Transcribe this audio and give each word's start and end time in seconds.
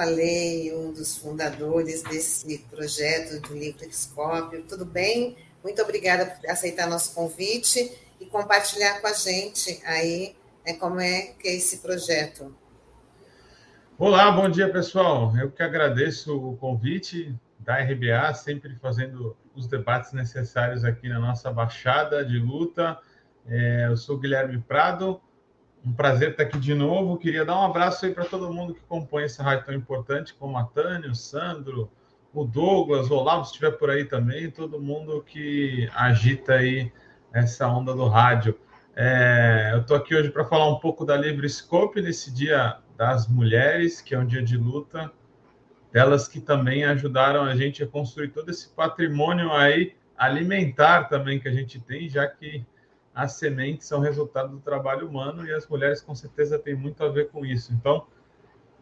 falei, 0.00 0.74
um 0.74 0.94
dos 0.94 1.18
fundadores 1.18 2.02
desse 2.04 2.56
projeto 2.70 3.38
do 3.46 3.54
Livroscópio. 3.54 4.64
Tudo 4.66 4.86
bem? 4.86 5.36
Muito 5.62 5.82
obrigada 5.82 6.24
por 6.24 6.48
aceitar 6.48 6.88
nosso 6.88 7.14
convite 7.14 7.94
e 8.18 8.24
compartilhar 8.24 9.02
com 9.02 9.08
a 9.08 9.12
gente 9.12 9.78
aí 9.84 10.34
né, 10.66 10.72
como 10.72 10.98
é 11.00 11.34
que 11.38 11.46
é 11.46 11.54
esse 11.54 11.80
projeto. 11.80 12.56
Olá, 13.98 14.32
bom 14.32 14.48
dia, 14.48 14.72
pessoal. 14.72 15.36
Eu 15.36 15.50
que 15.50 15.62
agradeço 15.62 16.34
o 16.34 16.56
convite 16.56 17.38
da 17.58 17.76
RBA, 17.76 18.32
sempre 18.32 18.76
fazendo 18.76 19.36
os 19.54 19.66
debates 19.66 20.14
necessários 20.14 20.82
aqui 20.82 21.10
na 21.10 21.18
nossa 21.18 21.52
Baixada 21.52 22.24
de 22.24 22.38
Luta. 22.38 22.98
É, 23.46 23.84
eu 23.86 23.98
sou 23.98 24.16
Guilherme 24.16 24.58
Prado, 24.62 25.20
um 25.84 25.92
prazer 25.92 26.30
estar 26.30 26.42
aqui 26.42 26.58
de 26.58 26.74
novo. 26.74 27.16
Queria 27.18 27.44
dar 27.44 27.58
um 27.58 27.64
abraço 27.64 28.04
aí 28.06 28.12
para 28.12 28.24
todo 28.24 28.52
mundo 28.52 28.74
que 28.74 28.80
compõe 28.82 29.24
essa 29.24 29.42
rádio 29.42 29.66
tão 29.66 29.74
importante, 29.74 30.34
como 30.34 30.56
a 30.56 30.64
Tânia, 30.64 31.10
o 31.10 31.14
Sandro, 31.14 31.90
o 32.32 32.44
Douglas, 32.44 33.10
o 33.10 33.14
Olavo, 33.14 33.44
se 33.44 33.52
estiver 33.52 33.72
por 33.72 33.90
aí 33.90 34.04
também, 34.04 34.50
todo 34.50 34.80
mundo 34.80 35.22
que 35.22 35.88
agita 35.94 36.54
aí 36.54 36.92
essa 37.32 37.66
onda 37.68 37.94
do 37.94 38.06
rádio. 38.06 38.58
É, 38.94 39.70
eu 39.72 39.80
estou 39.80 39.96
aqui 39.96 40.14
hoje 40.14 40.30
para 40.30 40.44
falar 40.44 40.68
um 40.68 40.78
pouco 40.78 41.04
da 41.04 41.16
Livre 41.16 41.48
Scope 41.48 42.02
nesse 42.02 42.32
dia 42.32 42.78
das 42.96 43.26
mulheres, 43.26 44.00
que 44.00 44.14
é 44.14 44.18
um 44.18 44.26
dia 44.26 44.42
de 44.42 44.56
luta, 44.56 45.10
delas 45.92 46.28
que 46.28 46.40
também 46.40 46.84
ajudaram 46.84 47.42
a 47.42 47.56
gente 47.56 47.82
a 47.82 47.86
construir 47.86 48.28
todo 48.28 48.50
esse 48.50 48.68
patrimônio 48.68 49.52
aí 49.52 49.94
alimentar 50.16 51.04
também 51.04 51.40
que 51.40 51.48
a 51.48 51.52
gente 51.52 51.80
tem, 51.80 52.08
já 52.08 52.26
que 52.26 52.64
as 53.20 53.32
sementes 53.32 53.86
são 53.86 54.00
resultado 54.00 54.48
do 54.48 54.60
trabalho 54.60 55.06
humano 55.06 55.46
e 55.46 55.52
as 55.52 55.66
mulheres 55.66 56.00
com 56.00 56.14
certeza 56.14 56.58
têm 56.58 56.74
muito 56.74 57.04
a 57.04 57.08
ver 57.10 57.28
com 57.28 57.44
isso. 57.44 57.70
Então, 57.72 58.06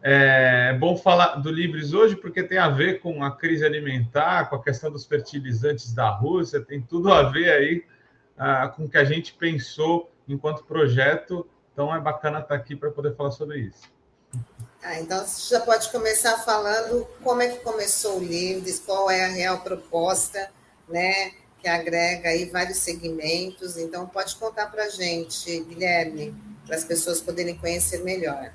é 0.01 0.73
bom 0.79 0.95
falar 0.95 1.35
do 1.35 1.51
Livres 1.51 1.91
hoje 1.91 2.15
porque 2.15 2.41
tem 2.41 2.57
a 2.57 2.69
ver 2.69 3.01
com 3.01 3.21
a 3.21 3.35
crise 3.35 3.65
alimentar, 3.65 4.49
com 4.49 4.55
a 4.55 4.63
questão 4.63 4.89
dos 4.89 5.05
fertilizantes 5.05 5.93
da 5.93 6.09
Rússia, 6.09 6.61
tem 6.61 6.81
tudo 6.81 7.11
a 7.11 7.23
ver 7.23 7.51
aí 7.51 7.85
ah, 8.37 8.69
com 8.69 8.85
o 8.85 8.89
que 8.89 8.97
a 8.97 9.03
gente 9.03 9.33
pensou 9.33 10.09
enquanto 10.25 10.63
projeto. 10.63 11.45
Então 11.73 11.93
é 11.93 11.99
bacana 11.99 12.39
estar 12.39 12.55
aqui 12.55 12.77
para 12.77 12.91
poder 12.91 13.13
falar 13.15 13.31
sobre 13.31 13.59
isso. 13.59 13.89
Ah, 14.81 15.01
então 15.01 15.19
você 15.25 15.53
já 15.53 15.59
pode 15.59 15.91
começar 15.91 16.37
falando 16.45 17.05
como 17.21 17.41
é 17.41 17.49
que 17.49 17.59
começou 17.59 18.19
o 18.19 18.23
Livres, 18.23 18.79
qual 18.79 19.11
é 19.11 19.25
a 19.25 19.27
real 19.27 19.59
proposta, 19.59 20.49
né? 20.87 21.33
Que 21.61 21.67
agrega 21.67 22.29
aí 22.29 22.45
vários 22.45 22.77
segmentos. 22.77 23.77
Então 23.77 24.07
pode 24.07 24.35
contar 24.35 24.67
para 24.67 24.85
a 24.85 24.89
gente, 24.89 25.63
Guilherme, 25.63 26.33
para 26.65 26.75
as 26.75 26.83
pessoas 26.83 27.21
poderem 27.21 27.55
conhecer 27.55 28.03
melhor. 28.03 28.53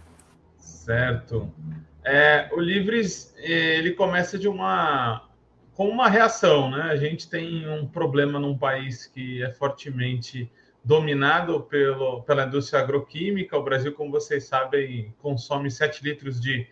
Certo. 0.58 1.52
É, 2.05 2.50
o 2.52 2.60
Livres 2.60 3.32
ele 3.36 3.92
começa 3.92 4.38
de 4.38 4.48
uma 4.48 5.28
com 5.75 5.88
uma 5.88 6.08
reação, 6.08 6.70
né? 6.70 6.82
A 6.82 6.97
gente 6.97 7.28
tem 7.28 7.69
um 7.69 7.86
problema 7.86 8.38
num 8.38 8.56
país 8.56 9.06
que 9.06 9.42
é 9.42 9.50
fortemente 9.50 10.50
dominado 10.84 11.62
pelo, 11.62 12.22
pela 12.22 12.44
indústria 12.44 12.80
agroquímica. 12.80 13.56
O 13.56 13.62
Brasil, 13.62 13.92
como 13.92 14.12
vocês 14.12 14.44
sabem, 14.44 15.12
consome 15.19 15.70
7 15.70 16.05
litros 16.05 16.41
de 16.41 16.66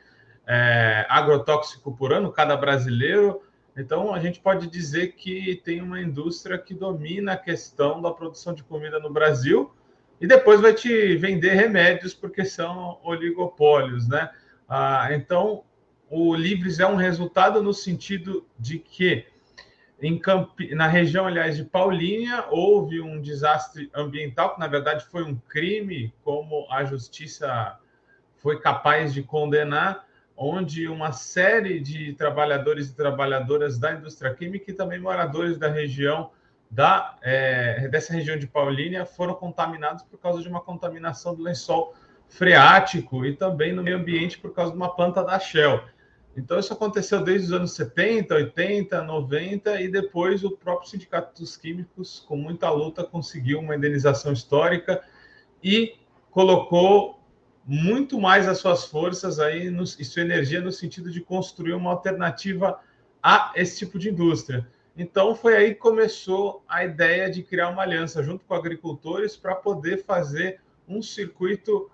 é, 0.47 1.06
agrotóxico 1.09 1.97
por 1.97 2.12
ano, 2.12 2.31
cada 2.31 2.56
brasileiro. 2.56 3.42
Então, 3.77 4.15
a 4.15 4.21
gente 4.21 4.38
pode 4.38 4.66
dizer 4.66 5.12
que 5.12 5.60
tem 5.65 5.81
uma 5.81 6.00
indústria 6.00 6.59
que 6.59 6.75
domina 6.75 7.33
a 7.33 7.37
questão 7.37 8.03
da 8.03 8.10
produção 8.10 8.55
de 8.55 8.62
comida 8.62 8.99
no 8.99 9.10
Brasil 9.10 9.72
e 10.21 10.27
depois 10.27 10.60
vai 10.60 10.75
te 10.75 11.16
vender 11.16 11.55
remédios 11.55 12.12
porque 12.12 12.44
são 12.44 13.00
oligopólios, 13.03 14.06
né? 14.06 14.31
Ah, 14.69 15.09
então, 15.12 15.65
o 16.10 16.34
Livres 16.34 16.78
é 16.78 16.87
um 16.87 16.97
resultado 16.97 17.62
no 17.62 17.72
sentido 17.72 18.47
de 18.59 18.78
que 18.78 19.27
Camp... 20.21 20.59
na 20.72 20.89
região, 20.89 21.27
aliás, 21.27 21.56
de 21.56 21.65
Paulínia, 21.65 22.47
houve 22.50 23.00
um 23.00 23.21
desastre 23.21 23.89
ambiental, 23.94 24.54
que 24.54 24.60
na 24.60 24.66
verdade 24.66 25.06
foi 25.06 25.22
um 25.22 25.37
crime, 25.49 26.12
como 26.25 26.66
a 26.71 26.84
justiça 26.84 27.78
foi 28.39 28.59
capaz 28.60 29.15
de 29.15 29.22
condenar, 29.22 30.04
onde 30.37 30.88
uma 30.88 31.12
série 31.12 31.81
de 31.81 32.12
trabalhadores 32.15 32.88
e 32.88 32.94
trabalhadoras 32.94 33.78
da 33.78 33.93
indústria 33.93 34.34
química 34.34 34.70
e 34.70 34.75
também 34.75 34.98
moradores 34.98 35.59
da 35.59 35.69
região 35.69 36.31
da, 36.70 37.16
é, 37.20 37.87
dessa 37.88 38.15
região 38.15 38.38
de 38.38 38.47
Paulínia 38.47 39.04
foram 39.04 39.34
contaminados 39.34 40.03
por 40.04 40.19
causa 40.19 40.41
de 40.41 40.48
uma 40.48 40.60
contaminação 40.60 41.34
do 41.34 41.42
lençol 41.42 41.94
freático 42.28 43.26
e 43.26 43.37
também 43.37 43.72
no 43.72 43.82
meio 43.82 43.98
ambiente 43.98 44.38
por 44.38 44.54
causa 44.54 44.72
de 44.72 44.76
uma 44.78 44.94
planta 44.94 45.22
da 45.22 45.38
Shell. 45.38 45.82
Então, 46.34 46.59
isso 46.59 46.72
aconteceu 46.72 47.22
desde 47.22 47.48
os 47.48 47.53
anos 47.53 47.72
70, 47.75 48.34
80, 48.34 49.03
90, 49.03 49.81
e 49.82 49.88
depois 49.88 50.42
o 50.42 50.50
próprio 50.50 50.88
Sindicato 50.88 51.38
dos 51.38 51.59
Químicos, 51.59 52.25
com 52.26 52.37
muita 52.37 52.71
luta, 52.71 53.04
conseguiu 53.04 53.60
uma 53.60 53.76
indenização 53.76 54.32
histórica 54.32 55.03
e 55.62 55.94
colocou 56.31 57.22
muito 57.65 58.21
mais 58.21 58.49
as 58.49 58.59
suas 58.59 58.84
forças 58.84 59.39
aí 59.39 59.71
no, 59.71 59.84
e 59.84 60.05
sua 60.05 60.23
energia 60.23 60.61
no 60.61 60.73
sentido 60.73 61.11
de 61.11 61.21
construir 61.21 61.75
uma 61.75 61.91
alternativa 61.91 62.81
a 63.23 63.53
esse 63.55 63.78
tipo 63.78 63.99
de 63.99 64.11
indústria. 64.11 64.67
Então, 64.97 65.34
foi 65.34 65.56
aí 65.56 65.75
que 65.75 65.81
começou 65.81 66.62
a 66.69 66.84
ideia 66.84 67.31
de 67.31 67.43
criar 67.43 67.69
uma 67.71 67.83
aliança 67.83 68.22
junto 68.22 68.45
com 68.45 68.55
agricultores 68.55 69.37
para 69.37 69.55
poder 69.55 70.05
fazer 70.05 70.61
um 70.87 71.01
circuito 71.01 71.91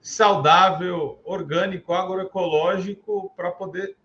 saudável, 0.00 1.20
orgânico, 1.24 1.92
agroecológico, 1.94 3.32
para 3.36 3.50
poder, 3.52 3.96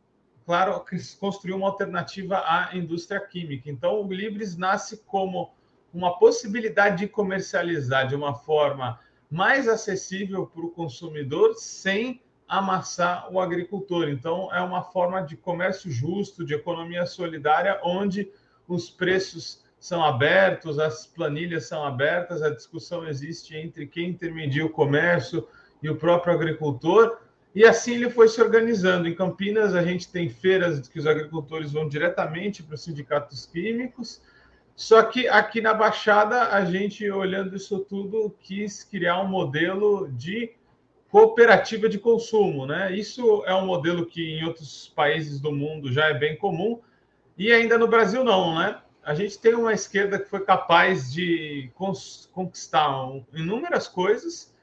claro, 0.46 0.86
construir 1.20 1.54
uma 1.54 1.68
alternativa 1.68 2.38
à 2.46 2.70
indústria 2.74 3.20
química. 3.20 3.70
Então, 3.70 4.02
o 4.02 4.14
Libres 4.14 4.56
nasce 4.56 4.98
como 5.06 5.52
uma 5.94 6.18
possibilidade 6.20 7.00
de 7.00 7.08
comercializar 7.08 8.08
de 8.08 8.16
uma 8.16 8.36
forma 8.36 9.00
mais 9.30 9.68
acessível 9.68 10.46
para 10.46 10.66
o 10.66 10.72
consumidor 10.72 11.56
sem 11.56 12.22
amassar 12.48 13.32
o 13.32 13.40
agricultor. 13.40 14.08
Então, 14.08 14.54
é 14.54 14.62
uma 14.62 14.82
forma 14.82 15.22
de 15.22 15.36
comércio 15.36 15.92
justo, 15.92 16.46
de 16.46 16.54
economia 16.54 17.06
solidária, 17.06 17.80
onde 17.84 18.32
os 18.68 18.90
preços 18.90 19.66
são 19.80 20.04
abertos, 20.04 20.80
as 20.80 21.06
planilhas 21.06 21.66
são 21.66 21.86
abertas, 21.86 22.42
a 22.42 22.50
discussão 22.50 23.08
existe 23.08 23.56
entre 23.56 23.86
quem 23.86 24.10
intermedia 24.10 24.66
o 24.66 24.70
comércio, 24.70 25.48
e 25.82 25.90
o 25.90 25.96
próprio 25.96 26.34
agricultor, 26.34 27.20
e 27.54 27.64
assim 27.64 27.96
ele 27.96 28.10
foi 28.10 28.28
se 28.28 28.42
organizando. 28.42 29.08
Em 29.08 29.16
Campinas, 29.16 29.76
a 29.76 29.84
gente 29.84 30.12
tem 30.12 30.30
feiras 30.30 30.88
que 30.88 31.00
os 31.00 31.08
agricultores 31.08 31.72
vão 31.72 31.88
diretamente 31.88 32.62
para 32.62 32.76
os 32.76 32.84
sindicatos 32.84 33.46
químicos, 33.46 34.22
só 34.78 35.02
que 35.02 35.28
aqui 35.28 35.60
na 35.60 35.74
Baixada, 35.74 36.50
a 36.50 36.64
gente, 36.64 37.10
olhando 37.10 37.56
isso 37.56 37.80
tudo, 37.80 38.38
quis 38.40 38.84
criar 38.84 39.20
um 39.20 39.28
modelo 39.28 40.08
de 40.12 40.54
cooperativa 41.10 41.90
de 41.90 41.98
consumo. 41.98 42.68
Né? 42.68 42.96
Isso 42.96 43.44
é 43.48 43.56
um 43.56 43.66
modelo 43.66 44.06
que 44.06 44.38
em 44.38 44.46
outros 44.46 44.94
países 44.96 45.40
do 45.42 45.52
mundo 45.52 45.92
já 45.92 46.06
é 46.06 46.14
bem 46.14 46.38
comum, 46.38 46.80
e 47.36 47.52
ainda 47.52 47.76
no 47.76 47.88
Brasil 47.88 48.24
não, 48.24 48.60
né? 48.60 48.80
A 49.04 49.16
gente 49.16 49.40
tem 49.40 49.56
uma 49.56 49.74
esquerda 49.74 50.20
que 50.20 50.30
foi 50.30 50.44
capaz 50.46 51.12
de 51.12 51.72
conquistar 52.32 52.92
inúmeras 53.34 53.88
coisas, 53.88 54.54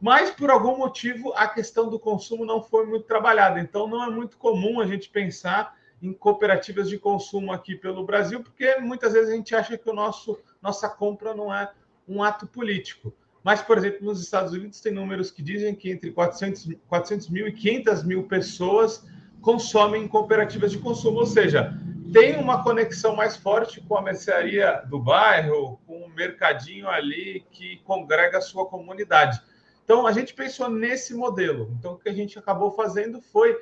mas 0.00 0.30
por 0.30 0.48
algum 0.48 0.76
motivo 0.76 1.32
a 1.34 1.48
questão 1.48 1.88
do 1.88 1.98
consumo 1.98 2.44
não 2.44 2.62
foi 2.62 2.86
muito 2.86 3.06
trabalhada. 3.06 3.58
Então 3.58 3.88
não 3.88 4.04
é 4.04 4.10
muito 4.10 4.36
comum 4.36 4.80
a 4.80 4.86
gente 4.86 5.08
pensar 5.08 5.76
em 6.04 6.12
cooperativas 6.12 6.88
de 6.88 6.98
consumo 6.98 7.50
aqui 7.50 7.74
pelo 7.74 8.04
Brasil, 8.04 8.42
porque 8.42 8.76
muitas 8.76 9.14
vezes 9.14 9.30
a 9.30 9.34
gente 9.34 9.54
acha 9.54 9.78
que 9.78 9.88
o 9.88 9.94
nosso 9.94 10.38
nossa 10.60 10.88
compra 10.88 11.34
não 11.34 11.52
é 11.52 11.70
um 12.06 12.22
ato 12.22 12.46
político. 12.46 13.12
Mas, 13.42 13.62
por 13.62 13.78
exemplo, 13.78 14.04
nos 14.04 14.22
Estados 14.22 14.52
Unidos 14.52 14.80
tem 14.80 14.92
números 14.92 15.30
que 15.30 15.42
dizem 15.42 15.74
que 15.74 15.90
entre 15.90 16.10
400, 16.10 16.76
400 16.88 17.28
mil 17.28 17.48
e 17.48 17.52
500 17.52 18.04
mil 18.04 18.24
pessoas 18.24 19.04
consomem 19.40 20.06
cooperativas 20.06 20.70
de 20.70 20.78
consumo, 20.78 21.18
ou 21.18 21.26
seja, 21.26 21.78
tem 22.12 22.36
uma 22.36 22.62
conexão 22.62 23.14
mais 23.16 23.36
forte 23.36 23.80
com 23.82 23.96
a 23.96 24.02
mercearia 24.02 24.82
do 24.88 24.98
bairro, 24.98 25.78
com 25.86 26.04
o 26.04 26.08
mercadinho 26.08 26.88
ali 26.88 27.44
que 27.50 27.78
congrega 27.84 28.38
a 28.38 28.42
sua 28.42 28.66
comunidade. 28.66 29.40
Então, 29.84 30.06
a 30.06 30.12
gente 30.12 30.32
pensou 30.32 30.70
nesse 30.70 31.14
modelo. 31.14 31.74
Então, 31.78 31.92
o 31.94 31.98
que 31.98 32.08
a 32.08 32.14
gente 32.14 32.38
acabou 32.38 32.70
fazendo 32.70 33.20
foi 33.20 33.54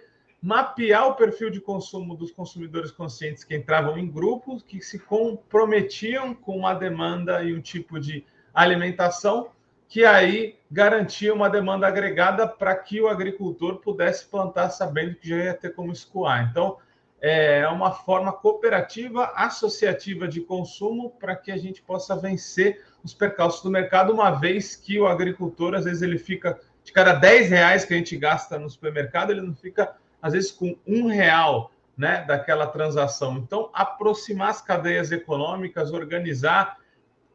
mapear 0.43 1.07
o 1.07 1.15
perfil 1.15 1.51
de 1.51 1.61
consumo 1.61 2.17
dos 2.17 2.33
consumidores 2.33 2.91
conscientes 2.91 3.45
que 3.45 3.55
entravam 3.55 3.97
em 3.97 4.11
grupos, 4.11 4.63
que 4.63 4.81
se 4.81 4.99
comprometiam 4.99 6.35
com 6.35 6.57
uma 6.57 6.75
demanda 6.75 7.43
e 7.45 7.55
um 7.55 7.61
tipo 7.61 8.01
de 8.01 8.25
alimentação, 8.53 9.51
que 9.89 10.05
aí 10.05 10.57
garantia 10.71 11.33
uma 11.33 11.49
demanda 11.49 11.87
agregada 11.87 12.49
para 12.49 12.75
que 12.75 13.01
o 13.01 13.09
agricultor 13.09 13.77
pudesse 13.77 14.27
plantar 14.27 14.71
sabendo 14.71 15.15
que 15.15 15.29
já 15.29 15.37
ia 15.37 15.55
ter 15.55 15.75
como 15.75 15.93
escoar. 15.93 16.49
Então, 16.51 16.79
é 17.21 17.69
uma 17.69 17.93
forma 17.93 18.33
cooperativa, 18.33 19.33
associativa 19.37 20.27
de 20.27 20.41
consumo 20.41 21.11
para 21.21 21.37
que 21.37 21.53
a 21.53 21.57
gente 21.57 21.81
possa 21.81 22.17
vencer 22.17 22.85
os 23.05 23.15
percalços 23.15 23.63
do 23.63 23.71
mercado, 23.71 24.13
uma 24.13 24.33
vez 24.33 24.75
que 24.75 24.99
o 24.99 25.07
agricultor, 25.07 25.75
às 25.75 25.85
vezes, 25.85 26.03
ele 26.03 26.19
fica 26.19 26.59
de 26.83 26.93
cada 26.93 27.13
10 27.13 27.51
reais 27.51 27.85
que 27.85 27.95
a 27.95 27.97
gente 27.97 28.17
gasta 28.17 28.59
no 28.59 28.69
supermercado, 28.69 29.31
ele 29.31 29.41
não 29.41 29.55
fica, 29.55 29.95
às 30.23 30.33
vezes, 30.33 30.53
com 30.53 30.79
um 30.87 31.09
real 31.09 31.73
né, 31.97 32.25
daquela 32.25 32.67
transação. 32.67 33.37
Então, 33.39 33.69
aproximar 33.75 34.51
as 34.51 34.63
cadeias 34.63 35.13
econômicas, 35.13 35.93
organizar, 35.93 36.79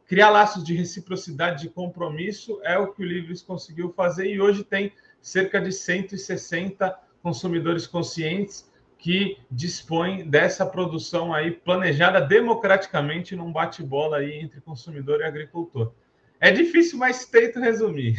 criar 0.06 0.30
laços 0.30 0.64
de 0.64 0.74
reciprocidade, 0.74 1.62
de 1.62 1.68
compromisso, 1.68 2.58
é 2.64 2.78
o 2.78 2.92
que 2.92 3.02
o 3.02 3.06
Livres 3.06 3.42
conseguiu 3.42 3.92
fazer 3.92 4.26
e 4.26 4.40
hoje 4.40 4.64
tem 4.64 4.92
cerca 5.20 5.60
de 5.60 5.70
160 5.70 6.98
consumidores 7.22 7.86
conscientes 7.86 8.68
que 8.96 9.38
dispõem 9.50 10.28
dessa 10.28 10.66
produção 10.66 11.32
aí 11.32 11.52
planejada 11.52 12.20
democraticamente 12.20 13.36
num 13.36 13.52
bate-bola 13.52 14.18
aí 14.18 14.40
entre 14.40 14.60
consumidor 14.60 15.20
e 15.20 15.24
agricultor. 15.24 15.92
É 16.40 16.50
difícil, 16.50 16.98
mas 16.98 17.24
tento 17.24 17.60
resumir. 17.60 18.16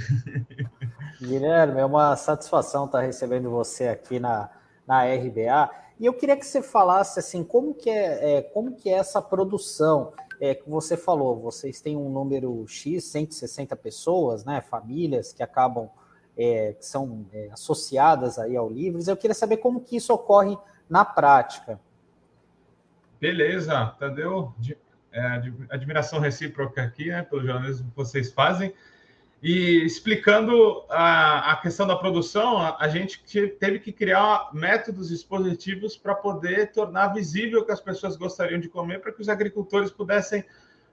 Guilherme, 1.20 1.80
é 1.80 1.86
uma 1.86 2.16
satisfação 2.16 2.86
estar 2.86 3.02
recebendo 3.02 3.50
você 3.50 3.88
aqui 3.88 4.20
na, 4.20 4.50
na 4.90 5.04
RBA. 5.04 5.70
E 6.00 6.08
eu 6.08 6.14
queria 6.14 6.36
que 6.36 6.46
você 6.46 6.64
falasse 6.64 7.20
assim, 7.20 7.44
como 7.44 7.76
que 7.76 7.92
é, 7.92 8.38
é 8.38 8.42
como 8.42 8.76
que 8.76 8.90
é 8.90 8.94
essa 8.94 9.22
produção 9.22 10.12
é, 10.42 10.56
que 10.56 10.68
você 10.68 10.98
falou? 10.98 11.40
Vocês 11.40 11.80
têm 11.80 11.96
um 11.96 12.10
número 12.10 12.66
X, 12.68 13.04
160 13.04 13.76
pessoas, 13.76 14.44
né? 14.44 14.62
Famílias 14.62 15.32
que 15.32 15.44
acabam 15.44 15.90
é, 16.36 16.74
que 16.74 16.86
são 16.86 17.28
é, 17.32 17.50
associadas 17.52 18.40
aí 18.40 18.58
ao 18.58 18.68
Livres. 18.68 19.08
Eu 19.08 19.16
queria 19.16 19.36
saber 19.36 19.58
como 19.58 19.82
que 19.82 19.98
isso 19.98 20.12
ocorre 20.12 20.58
na 20.90 21.06
prática. 21.06 21.80
Beleza, 23.20 23.94
Tadeu, 24.00 24.54
é, 25.12 25.52
admiração 25.70 26.20
recíproca 26.20 26.82
aqui, 26.82 27.10
né, 27.10 27.22
pelo 27.22 27.46
jornalismo 27.46 27.92
que 27.92 27.96
vocês 27.96 28.32
fazem. 28.32 28.74
E 29.42 29.86
explicando 29.86 30.84
a, 30.90 31.54
a 31.54 31.56
questão 31.58 31.88
da 31.88 31.96
produção, 31.96 32.58
a, 32.58 32.78
a, 32.78 32.90
gente 32.90 33.22
teve 33.58 33.80
que 33.80 33.92
criar 33.92 34.50
métodos 34.54 35.12
expositivos 35.12 35.96
para 35.96 36.14
poder 36.14 36.74
tornar 36.74 37.14
visível 37.14 37.62
o 37.62 37.66
que 37.66 37.72
as 37.72 37.80
pessoas 37.80 38.18
gostariam 38.18 38.60
de 38.60 38.68
comer, 38.68 39.00
para 39.00 39.14
que 39.14 39.22
os 39.22 39.30
agricultores 39.30 39.92
pudessem 39.92 40.44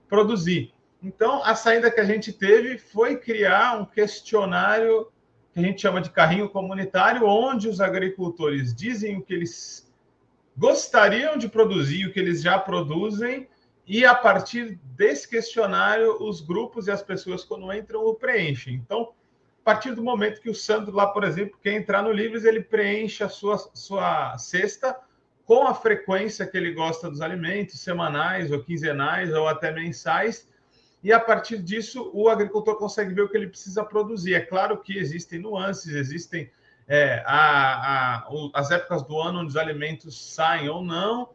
produzir. 0.08 0.72
Então, 1.02 1.42
a 1.44 1.56
saída 1.56 1.90
que 1.90 2.00
a 2.00 2.04
gente 2.04 2.32
teve 2.32 2.78
foi 2.78 3.16
criar 3.16 3.80
um 3.80 3.84
questionário 3.84 5.08
que 5.52 5.60
a 5.60 5.62
gente 5.62 5.80
chama 5.80 6.00
de 6.00 6.10
carrinho 6.10 6.48
comunitário, 6.48 7.26
onde 7.26 7.68
os 7.68 7.80
agricultores 7.80 8.74
dizem 8.74 9.16
o 9.16 9.22
que 9.22 9.34
eles 9.34 9.90
gostariam 10.56 11.36
de 11.36 11.48
produzir, 11.48 12.06
o 12.06 12.12
que 12.12 12.20
eles 12.20 12.42
já 12.42 12.58
produzem, 12.58 13.48
e 13.86 14.04
a 14.04 14.14
partir 14.14 14.78
desse 14.96 15.28
questionário, 15.28 16.20
os 16.20 16.40
grupos 16.40 16.88
e 16.88 16.90
as 16.90 17.02
pessoas, 17.02 17.44
quando 17.44 17.72
entram, 17.72 18.04
o 18.04 18.14
preenchem. 18.14 18.74
Então, 18.74 19.12
a 19.60 19.64
partir 19.64 19.94
do 19.94 20.02
momento 20.02 20.40
que 20.40 20.50
o 20.50 20.54
Sandro, 20.54 20.94
lá, 20.94 21.06
por 21.06 21.22
exemplo, 21.22 21.58
quer 21.62 21.74
entrar 21.74 22.02
no 22.02 22.10
Livres, 22.10 22.44
ele 22.44 22.60
preenche 22.60 23.22
a 23.22 23.28
sua, 23.28 23.58
sua 23.74 24.36
cesta 24.38 24.96
com 25.44 25.66
a 25.66 25.74
frequência 25.74 26.46
que 26.46 26.56
ele 26.56 26.72
gosta 26.72 27.08
dos 27.08 27.20
alimentos, 27.20 27.78
semanais 27.80 28.50
ou 28.50 28.62
quinzenais 28.62 29.32
ou 29.32 29.46
até 29.46 29.70
mensais, 29.70 30.48
e 31.02 31.12
a 31.12 31.20
partir 31.20 31.58
disso 31.58 32.10
o 32.12 32.28
agricultor 32.28 32.76
consegue 32.76 33.14
ver 33.14 33.22
o 33.22 33.28
que 33.28 33.36
ele 33.36 33.46
precisa 33.46 33.84
produzir. 33.84 34.34
É 34.34 34.40
claro 34.40 34.78
que 34.78 34.98
existem 34.98 35.38
nuances, 35.38 35.94
existem 35.94 36.50
é, 36.88 37.22
a, 37.24 38.24
a, 38.24 38.28
as 38.54 38.72
épocas 38.72 39.04
do 39.04 39.20
ano 39.20 39.40
onde 39.40 39.48
os 39.48 39.56
alimentos 39.56 40.34
saem 40.34 40.68
ou 40.68 40.82
não, 40.82 41.28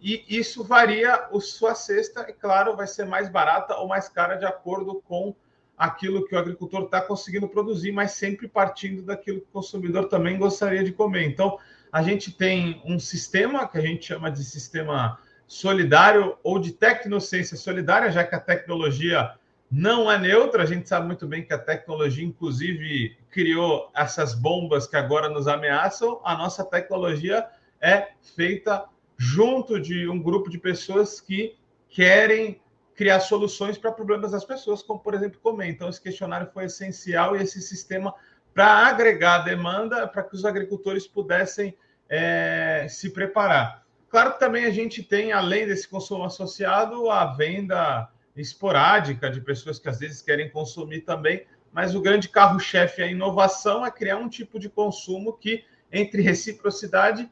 e 0.00 0.24
isso 0.28 0.62
varia 0.62 1.14
a 1.14 1.40
sua 1.40 1.74
cesta, 1.74 2.26
e 2.28 2.32
claro, 2.32 2.76
vai 2.76 2.86
ser 2.86 3.04
mais 3.04 3.28
barata 3.28 3.76
ou 3.76 3.88
mais 3.88 4.08
cara 4.08 4.36
de 4.36 4.46
acordo 4.46 5.02
com 5.06 5.34
aquilo 5.76 6.26
que 6.26 6.34
o 6.34 6.38
agricultor 6.38 6.84
está 6.84 7.00
conseguindo 7.00 7.48
produzir, 7.48 7.92
mas 7.92 8.12
sempre 8.12 8.48
partindo 8.48 9.02
daquilo 9.02 9.40
que 9.40 9.46
o 9.46 9.52
consumidor 9.52 10.08
também 10.08 10.38
gostaria 10.38 10.82
de 10.82 10.92
comer. 10.92 11.24
Então, 11.24 11.58
a 11.92 12.02
gente 12.02 12.32
tem 12.32 12.82
um 12.84 12.98
sistema 12.98 13.66
que 13.66 13.78
a 13.78 13.80
gente 13.80 14.06
chama 14.06 14.30
de 14.30 14.44
sistema 14.44 15.18
solidário 15.46 16.36
ou 16.42 16.58
de 16.58 16.72
tecnociência 16.72 17.56
solidária, 17.56 18.10
já 18.10 18.24
que 18.24 18.34
a 18.34 18.40
tecnologia 18.40 19.32
não 19.70 20.10
é 20.10 20.18
neutra. 20.18 20.62
A 20.62 20.66
gente 20.66 20.88
sabe 20.88 21.06
muito 21.06 21.26
bem 21.26 21.44
que 21.44 21.52
a 21.52 21.58
tecnologia, 21.58 22.24
inclusive, 22.24 23.16
criou 23.30 23.90
essas 23.94 24.34
bombas 24.34 24.86
que 24.86 24.96
agora 24.96 25.28
nos 25.28 25.48
ameaçam. 25.48 26.20
A 26.24 26.36
nossa 26.36 26.64
tecnologia 26.64 27.46
é 27.80 28.08
feita 28.36 28.84
junto 29.18 29.80
de 29.80 30.08
um 30.08 30.22
grupo 30.22 30.48
de 30.48 30.58
pessoas 30.58 31.20
que 31.20 31.56
querem 31.88 32.60
criar 32.94 33.20
soluções 33.20 33.76
para 33.76 33.92
problemas 33.92 34.30
das 34.30 34.44
pessoas, 34.44 34.82
como, 34.82 35.00
por 35.00 35.14
exemplo, 35.14 35.40
comer. 35.40 35.68
Então, 35.68 35.88
esse 35.88 36.00
questionário 36.00 36.48
foi 36.52 36.64
essencial 36.64 37.36
e 37.36 37.42
esse 37.42 37.60
sistema 37.60 38.14
para 38.54 38.88
agregar 38.88 39.38
demanda 39.38 40.06
para 40.06 40.22
que 40.22 40.34
os 40.34 40.44
agricultores 40.44 41.06
pudessem 41.06 41.76
é, 42.08 42.86
se 42.88 43.10
preparar. 43.10 43.84
Claro 44.08 44.32
que 44.32 44.40
também 44.40 44.64
a 44.64 44.70
gente 44.70 45.02
tem, 45.02 45.32
além 45.32 45.66
desse 45.66 45.86
consumo 45.86 46.24
associado, 46.24 47.10
a 47.10 47.26
venda 47.34 48.08
esporádica 48.34 49.30
de 49.30 49.40
pessoas 49.40 49.78
que 49.78 49.88
às 49.88 49.98
vezes 49.98 50.22
querem 50.22 50.50
consumir 50.50 51.02
também, 51.02 51.44
mas 51.72 51.94
o 51.94 52.00
grande 52.00 52.28
carro-chefe, 52.28 53.02
a 53.02 53.06
inovação, 53.06 53.84
é 53.84 53.90
criar 53.90 54.16
um 54.16 54.28
tipo 54.28 54.58
de 54.58 54.68
consumo 54.68 55.34
que, 55.34 55.64
entre 55.92 56.22
reciprocidade, 56.22 57.30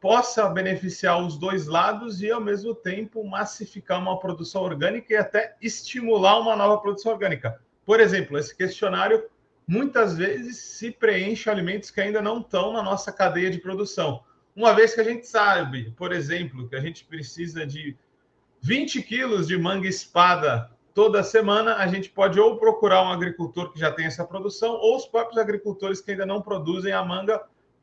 possa 0.00 0.48
beneficiar 0.48 1.22
os 1.22 1.36
dois 1.36 1.66
lados 1.66 2.22
e, 2.22 2.30
ao 2.30 2.40
mesmo 2.40 2.74
tempo, 2.74 3.22
massificar 3.22 4.00
uma 4.00 4.18
produção 4.18 4.62
orgânica 4.62 5.12
e 5.12 5.16
até 5.16 5.54
estimular 5.60 6.40
uma 6.40 6.56
nova 6.56 6.78
produção 6.78 7.12
orgânica. 7.12 7.60
Por 7.84 8.00
exemplo, 8.00 8.38
esse 8.38 8.56
questionário 8.56 9.28
muitas 9.66 10.16
vezes 10.16 10.56
se 10.56 10.90
preenche 10.90 11.50
alimentos 11.50 11.90
que 11.90 12.00
ainda 12.00 12.22
não 12.22 12.40
estão 12.40 12.72
na 12.72 12.82
nossa 12.82 13.12
cadeia 13.12 13.50
de 13.50 13.58
produção. 13.58 14.24
Uma 14.56 14.74
vez 14.74 14.94
que 14.94 15.00
a 15.00 15.04
gente 15.04 15.26
sabe, 15.26 15.92
por 15.96 16.12
exemplo, 16.12 16.68
que 16.68 16.74
a 16.74 16.80
gente 16.80 17.04
precisa 17.04 17.66
de 17.66 17.96
20 18.62 19.02
quilos 19.02 19.46
de 19.46 19.56
manga 19.56 19.86
espada 19.86 20.70
toda 20.94 21.22
semana, 21.22 21.76
a 21.76 21.86
gente 21.86 22.10
pode 22.10 22.40
ou 22.40 22.58
procurar 22.58 23.02
um 23.02 23.12
agricultor 23.12 23.72
que 23.72 23.78
já 23.78 23.92
tem 23.92 24.06
essa 24.06 24.24
produção, 24.24 24.72
ou 24.72 24.96
os 24.96 25.06
próprios 25.06 25.38
agricultores 25.38 26.00
que 26.00 26.10
ainda 26.10 26.26
não 26.26 26.42
produzem 26.42 26.92
a 26.92 27.04
manga 27.04 27.40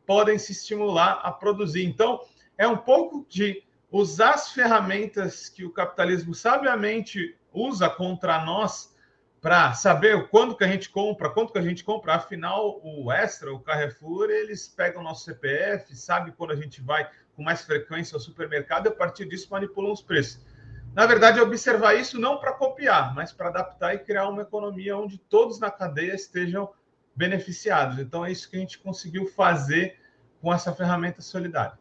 podem 0.08 0.40
se 0.40 0.54
estimular 0.54 1.20
a 1.22 1.32
produzir. 1.32 1.86
Então, 1.86 2.22
é 2.58 2.68
um 2.68 2.78
pouco 2.78 3.26
de 3.30 3.62
usar 3.92 4.32
as 4.32 4.52
ferramentas 4.52 5.50
que 5.50 5.64
o 5.64 5.72
capitalismo 5.72 6.34
sabiamente 6.34 7.38
usa 7.54 7.90
contra 7.90 8.44
nós 8.44 8.96
para 9.42 9.74
saber 9.74 10.30
quando 10.30 10.56
que 10.56 10.64
a 10.64 10.68
gente 10.68 10.90
compra, 10.90 11.30
quanto 11.30 11.54
que 11.54 11.60
a 11.60 11.62
gente 11.62 11.84
compra. 11.84 12.16
Afinal, 12.16 12.80
o 12.84 13.12
Extra, 13.12 13.54
o 13.54 13.60
Carrefour, 13.60 14.30
eles 14.30 14.68
pegam 14.68 15.04
nosso 15.04 15.26
CPF, 15.26 15.96
sabe 15.96 16.32
quando 16.32 16.52
a 16.52 16.56
gente 16.56 16.82
vai 16.82 17.08
com 17.36 17.44
mais 17.44 17.62
frequência 17.62 18.16
ao 18.16 18.20
supermercado 18.20 18.88
e 18.88 18.90
a 18.90 18.96
partir 18.96 19.26
disso 19.26 19.48
manipulam 19.52 19.92
os 19.92 20.02
preços. 20.02 20.42
Na 20.94 21.06
verdade, 21.06 21.38
é 21.38 21.44
observar 21.44 21.94
isso 21.94 22.20
não 22.20 22.40
para 22.40 22.54
copiar, 22.54 23.14
mas 23.14 23.32
para 23.32 23.50
adaptar 23.50 23.94
e 23.94 24.00
criar 24.00 24.28
uma 24.30 24.42
economia 24.42 24.98
onde 24.98 25.20
todos 25.20 25.60
na 25.60 25.70
cadeia 25.70 26.16
estejam 26.16 26.70
beneficiados. 27.18 27.98
Então, 27.98 28.24
é 28.24 28.32
isso 28.32 28.50
que 28.50 28.56
a 28.56 28.60
gente 28.60 28.78
conseguiu 28.78 29.28
fazer 29.28 29.98
com 30.40 30.54
essa 30.54 30.72
ferramenta 30.72 31.22
solidária. 31.22 31.78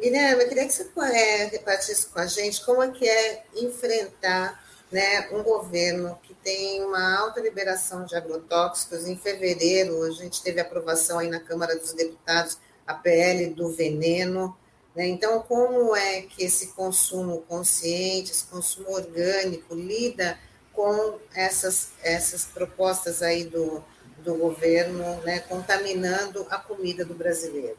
Guilherme, 0.00 0.42
eu 0.42 0.48
queria 0.48 0.66
que 0.66 0.72
você 0.72 0.90
é, 1.12 1.44
repartisse 1.46 2.06
com 2.06 2.20
a 2.20 2.26
gente 2.26 2.64
como 2.64 2.82
é 2.82 2.90
que 2.90 3.06
é 3.06 3.44
enfrentar 3.56 4.64
né, 4.90 5.28
um 5.32 5.42
governo 5.42 6.18
que 6.22 6.32
tem 6.34 6.82
uma 6.82 7.18
alta 7.18 7.40
liberação 7.40 8.06
de 8.06 8.16
agrotóxicos. 8.16 9.06
Em 9.06 9.18
fevereiro, 9.18 10.02
a 10.04 10.10
gente 10.10 10.42
teve 10.42 10.60
aprovação 10.60 11.18
aí 11.18 11.28
na 11.28 11.40
Câmara 11.40 11.76
dos 11.76 11.92
Deputados 11.92 12.58
a 12.86 12.94
PL 12.94 13.52
do 13.52 13.70
veneno. 13.70 14.56
Né? 14.94 15.08
Então, 15.08 15.42
como 15.42 15.94
é 15.94 16.22
que 16.22 16.44
esse 16.44 16.68
consumo 16.68 17.42
consciente, 17.42 18.30
esse 18.30 18.46
consumo 18.46 18.90
orgânico 18.92 19.74
lida 19.74 20.38
com 20.78 21.18
essas, 21.34 21.92
essas 22.04 22.44
propostas 22.44 23.20
aí 23.20 23.46
do, 23.46 23.82
do 24.22 24.36
governo, 24.36 25.20
né, 25.24 25.40
contaminando 25.40 26.46
a 26.48 26.56
comida 26.56 27.04
do 27.04 27.14
brasileiro? 27.14 27.76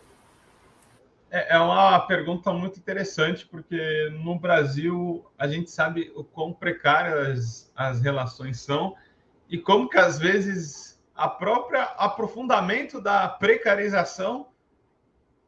É, 1.32 1.56
é 1.56 1.60
uma 1.60 1.98
pergunta 2.02 2.52
muito 2.52 2.78
interessante, 2.78 3.46
porque 3.46 4.10
no 4.22 4.38
Brasil 4.38 5.26
a 5.38 5.48
gente 5.48 5.72
sabe 5.72 6.12
o 6.14 6.26
quão 6.26 6.52
precárias 6.52 7.72
as 7.74 8.02
relações 8.02 8.60
são 8.60 8.98
e 9.50 9.58
como 9.58 9.88
que 9.88 9.98
às 9.98 10.20
vezes 10.20 11.00
a 11.16 11.30
própria 11.30 11.84
aprofundamento 11.84 13.00
da 13.00 13.30
precarização 13.30 14.48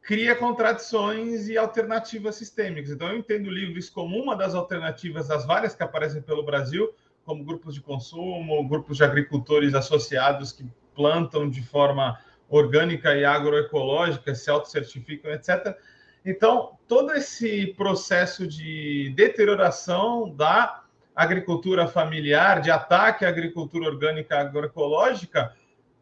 cria 0.00 0.34
contradições 0.34 1.48
e 1.48 1.58
alternativas 1.58 2.34
sistêmicas. 2.34 2.90
Então 2.90 3.08
eu 3.08 3.18
entendo 3.18 3.50
livres 3.50 3.90
como 3.90 4.16
uma 4.16 4.34
das 4.34 4.54
alternativas 4.54 5.28
das 5.28 5.44
várias 5.44 5.74
que 5.74 5.82
aparecem 5.82 6.22
pelo 6.22 6.42
Brasil, 6.42 6.90
como 7.24 7.44
grupos 7.44 7.74
de 7.74 7.80
consumo, 7.80 8.68
grupos 8.68 8.96
de 8.96 9.04
agricultores 9.04 9.74
associados 9.74 10.52
que 10.52 10.66
plantam 10.94 11.48
de 11.48 11.62
forma 11.62 12.18
orgânica 12.48 13.14
e 13.14 13.24
agroecológica, 13.24 14.34
se 14.34 14.50
autocertificam, 14.50 15.32
etc. 15.32 15.76
Então, 16.24 16.78
todo 16.86 17.12
esse 17.12 17.68
processo 17.68 18.46
de 18.46 19.12
deterioração 19.16 20.28
da 20.34 20.82
agricultura 21.14 21.86
familiar, 21.86 22.60
de 22.60 22.70
ataque 22.70 23.24
à 23.24 23.28
agricultura 23.28 23.86
orgânica 23.86 24.38
agroecológica, 24.38 25.54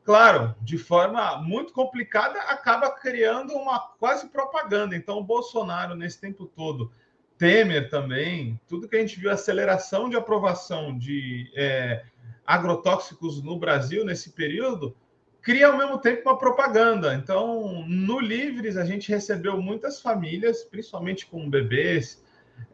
claro, 0.05 0.55
de 0.61 0.77
forma 0.77 1.37
muito 1.43 1.73
complicada, 1.73 2.41
acaba 2.43 2.91
criando 2.91 3.55
uma 3.55 3.79
quase 3.99 4.29
propaganda. 4.29 4.97
Então, 4.97 5.19
o 5.19 5.25
Bolsonaro, 5.25 5.95
nesse 5.95 6.21
tempo 6.21 6.47
todo, 6.47 6.93
Temer 7.41 7.89
também, 7.89 8.61
tudo 8.69 8.87
que 8.87 8.95
a 8.95 9.01
gente 9.01 9.19
viu, 9.19 9.31
aceleração 9.31 10.11
de 10.11 10.17
aprovação 10.17 10.99
de 10.99 11.51
é, 11.57 12.05
agrotóxicos 12.47 13.43
no 13.43 13.59
Brasil 13.59 14.05
nesse 14.05 14.33
período, 14.33 14.95
cria 15.41 15.69
ao 15.69 15.79
mesmo 15.79 15.97
tempo 15.97 16.29
uma 16.29 16.37
propaganda. 16.37 17.15
Então, 17.15 17.83
no 17.89 18.21
Livres, 18.21 18.77
a 18.77 18.85
gente 18.85 19.09
recebeu 19.09 19.57
muitas 19.57 20.03
famílias, 20.03 20.65
principalmente 20.65 21.25
com 21.25 21.49
bebês 21.49 22.23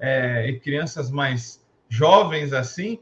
é, 0.01 0.49
e 0.49 0.59
crianças 0.59 1.13
mais 1.13 1.65
jovens 1.89 2.53
assim, 2.53 2.99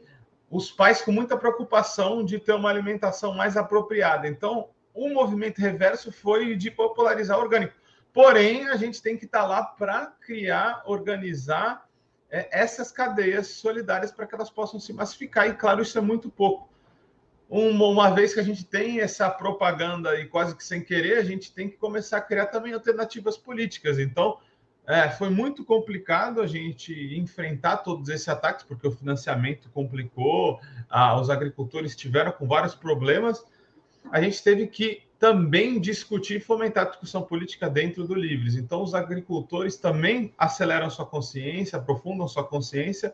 os 0.51 0.69
pais 0.71 1.01
com 1.01 1.11
muita 1.11 1.35
preocupação 1.35 2.23
de 2.23 2.37
ter 2.37 2.53
uma 2.53 2.69
alimentação 2.69 3.33
mais 3.33 3.57
apropriada. 3.57 4.27
Então, 4.27 4.69
o 4.93 5.09
movimento 5.09 5.57
reverso 5.57 6.11
foi 6.11 6.55
de 6.55 6.69
popularizar 6.69 7.39
o 7.39 7.41
orgânico. 7.41 7.73
Porém, 8.15 8.69
a 8.69 8.77
gente 8.77 9.01
tem 9.01 9.17
que 9.17 9.25
estar 9.25 9.45
lá 9.45 9.61
para 9.61 10.05
criar, 10.05 10.83
organizar 10.85 11.85
é, 12.31 12.47
essas 12.49 12.89
cadeias 12.89 13.47
solidárias 13.47 14.09
para 14.09 14.25
que 14.25 14.33
elas 14.33 14.49
possam 14.49 14.79
se 14.79 14.93
massificar. 14.93 15.49
E, 15.49 15.53
claro, 15.53 15.81
isso 15.81 15.97
é 15.97 16.01
muito 16.01 16.29
pouco. 16.29 16.69
Uma, 17.49 17.87
uma, 17.87 18.11
vez 18.11 18.33
que 18.33 18.39
a 18.39 18.43
gente 18.43 18.63
tem 18.63 19.01
essa 19.01 19.29
propaganda 19.29 20.17
e 20.17 20.27
quase 20.27 20.55
que 20.55 20.63
sem 20.63 20.81
querer, 20.81 21.17
a 21.17 21.25
gente 21.25 21.53
tem 21.53 21.69
que 21.69 21.75
começar 21.75 22.15
a 22.19 22.21
criar 22.21 22.45
também 22.45 22.71
alternativas 22.71 23.35
políticas. 23.35 23.99
Então, 23.99 24.39
é, 24.87 25.09
foi 25.09 25.29
muito 25.29 25.65
complicado 25.65 26.41
a 26.41 26.47
gente 26.47 26.93
enfrentar 27.17 27.79
todos 27.79 28.07
esses 28.07 28.29
ataques, 28.29 28.63
porque 28.63 28.87
o 28.87 28.91
financiamento 28.91 29.69
complicou, 29.71 30.61
ah, 30.89 31.19
os 31.19 31.29
agricultores 31.29 31.93
tiveram 31.97 32.31
com 32.31 32.47
vários 32.47 32.75
problemas. 32.75 33.43
A 34.09 34.21
gente 34.21 34.41
teve 34.41 34.67
que 34.67 35.04
também 35.25 35.79
discutir 35.79 36.35
e 36.35 36.39
fomentar 36.39 36.85
a 36.85 36.89
discussão 36.89 37.23
política 37.23 37.67
dentro 37.67 38.05
do 38.05 38.13
Livres. 38.13 38.53
Então, 38.53 38.83
os 38.83 38.93
agricultores 38.93 39.75
também 39.75 40.31
aceleram 40.37 40.87
sua 40.87 41.03
consciência, 41.03 41.79
aprofundam 41.79 42.27
sua 42.27 42.43
consciência, 42.43 43.11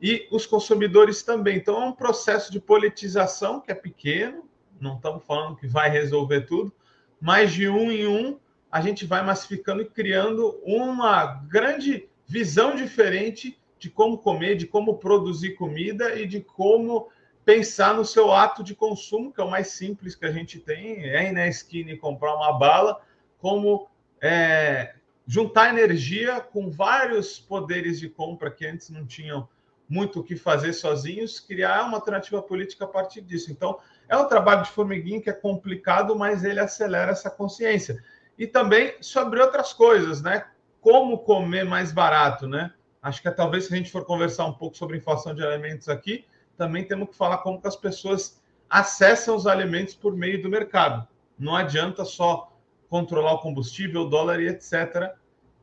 e 0.00 0.26
os 0.30 0.46
consumidores 0.46 1.22
também. 1.22 1.58
Então, 1.58 1.82
é 1.82 1.84
um 1.84 1.92
processo 1.92 2.50
de 2.50 2.58
politização 2.58 3.60
que 3.60 3.70
é 3.70 3.74
pequeno, 3.74 4.48
não 4.80 4.96
estamos 4.96 5.22
falando 5.26 5.56
que 5.56 5.66
vai 5.66 5.90
resolver 5.90 6.46
tudo, 6.46 6.72
mas 7.20 7.52
de 7.52 7.68
um 7.68 7.92
em 7.92 8.06
um 8.06 8.38
a 8.72 8.80
gente 8.80 9.04
vai 9.04 9.22
massificando 9.22 9.82
e 9.82 9.84
criando 9.84 10.58
uma 10.64 11.26
grande 11.46 12.08
visão 12.26 12.74
diferente 12.74 13.60
de 13.78 13.90
como 13.90 14.16
comer, 14.16 14.56
de 14.56 14.66
como 14.66 14.96
produzir 14.96 15.56
comida 15.56 16.18
e 16.18 16.26
de 16.26 16.40
como 16.40 17.10
pensar 17.44 17.94
no 17.94 18.04
seu 18.04 18.32
ato 18.32 18.62
de 18.64 18.74
consumo, 18.74 19.32
que 19.32 19.40
é 19.40 19.44
o 19.44 19.50
mais 19.50 19.68
simples 19.68 20.14
que 20.14 20.24
a 20.24 20.32
gente 20.32 20.58
tem, 20.58 21.04
é 21.04 21.28
ir 21.28 21.32
na 21.32 21.46
esquina 21.46 21.90
e 21.90 21.96
comprar 21.96 22.34
uma 22.34 22.52
bala, 22.52 23.00
como 23.38 23.88
é, 24.20 24.94
juntar 25.26 25.68
energia 25.68 26.40
com 26.40 26.70
vários 26.70 27.38
poderes 27.38 28.00
de 28.00 28.08
compra 28.08 28.50
que 28.50 28.66
antes 28.66 28.90
não 28.90 29.06
tinham 29.06 29.48
muito 29.88 30.20
o 30.20 30.24
que 30.24 30.36
fazer 30.36 30.72
sozinhos, 30.72 31.38
criar 31.38 31.84
uma 31.84 31.98
alternativa 31.98 32.40
política 32.42 32.84
a 32.84 32.88
partir 32.88 33.20
disso. 33.20 33.52
Então, 33.52 33.78
é 34.08 34.16
um 34.16 34.26
trabalho 34.26 34.62
de 34.62 34.70
formiguinha 34.70 35.20
que 35.20 35.28
é 35.28 35.32
complicado, 35.32 36.16
mas 36.16 36.42
ele 36.42 36.60
acelera 36.60 37.12
essa 37.12 37.30
consciência 37.30 38.02
e 38.38 38.46
também 38.46 38.94
sobre 39.00 39.40
outras 39.40 39.72
coisas, 39.72 40.22
né? 40.22 40.46
Como 40.80 41.18
comer 41.18 41.64
mais 41.64 41.92
barato, 41.92 42.46
né? 42.46 42.72
Acho 43.02 43.22
que 43.22 43.30
talvez 43.30 43.66
se 43.66 43.74
a 43.74 43.76
gente 43.76 43.90
for 43.90 44.04
conversar 44.04 44.46
um 44.46 44.52
pouco 44.52 44.76
sobre 44.76 44.96
inflação 44.96 45.34
de 45.34 45.44
alimentos 45.44 45.88
aqui, 45.88 46.24
também 46.56 46.84
temos 46.84 47.10
que 47.10 47.16
falar 47.16 47.38
como 47.38 47.60
que 47.60 47.68
as 47.68 47.76
pessoas 47.76 48.40
acessam 48.68 49.36
os 49.36 49.46
alimentos 49.46 49.94
por 49.94 50.16
meio 50.16 50.42
do 50.42 50.48
mercado. 50.48 51.06
Não 51.38 51.54
adianta 51.54 52.04
só 52.04 52.52
controlar 52.88 53.34
o 53.34 53.38
combustível, 53.38 54.02
o 54.02 54.08
dólar 54.08 54.40
e 54.40 54.48
etc. 54.48 55.14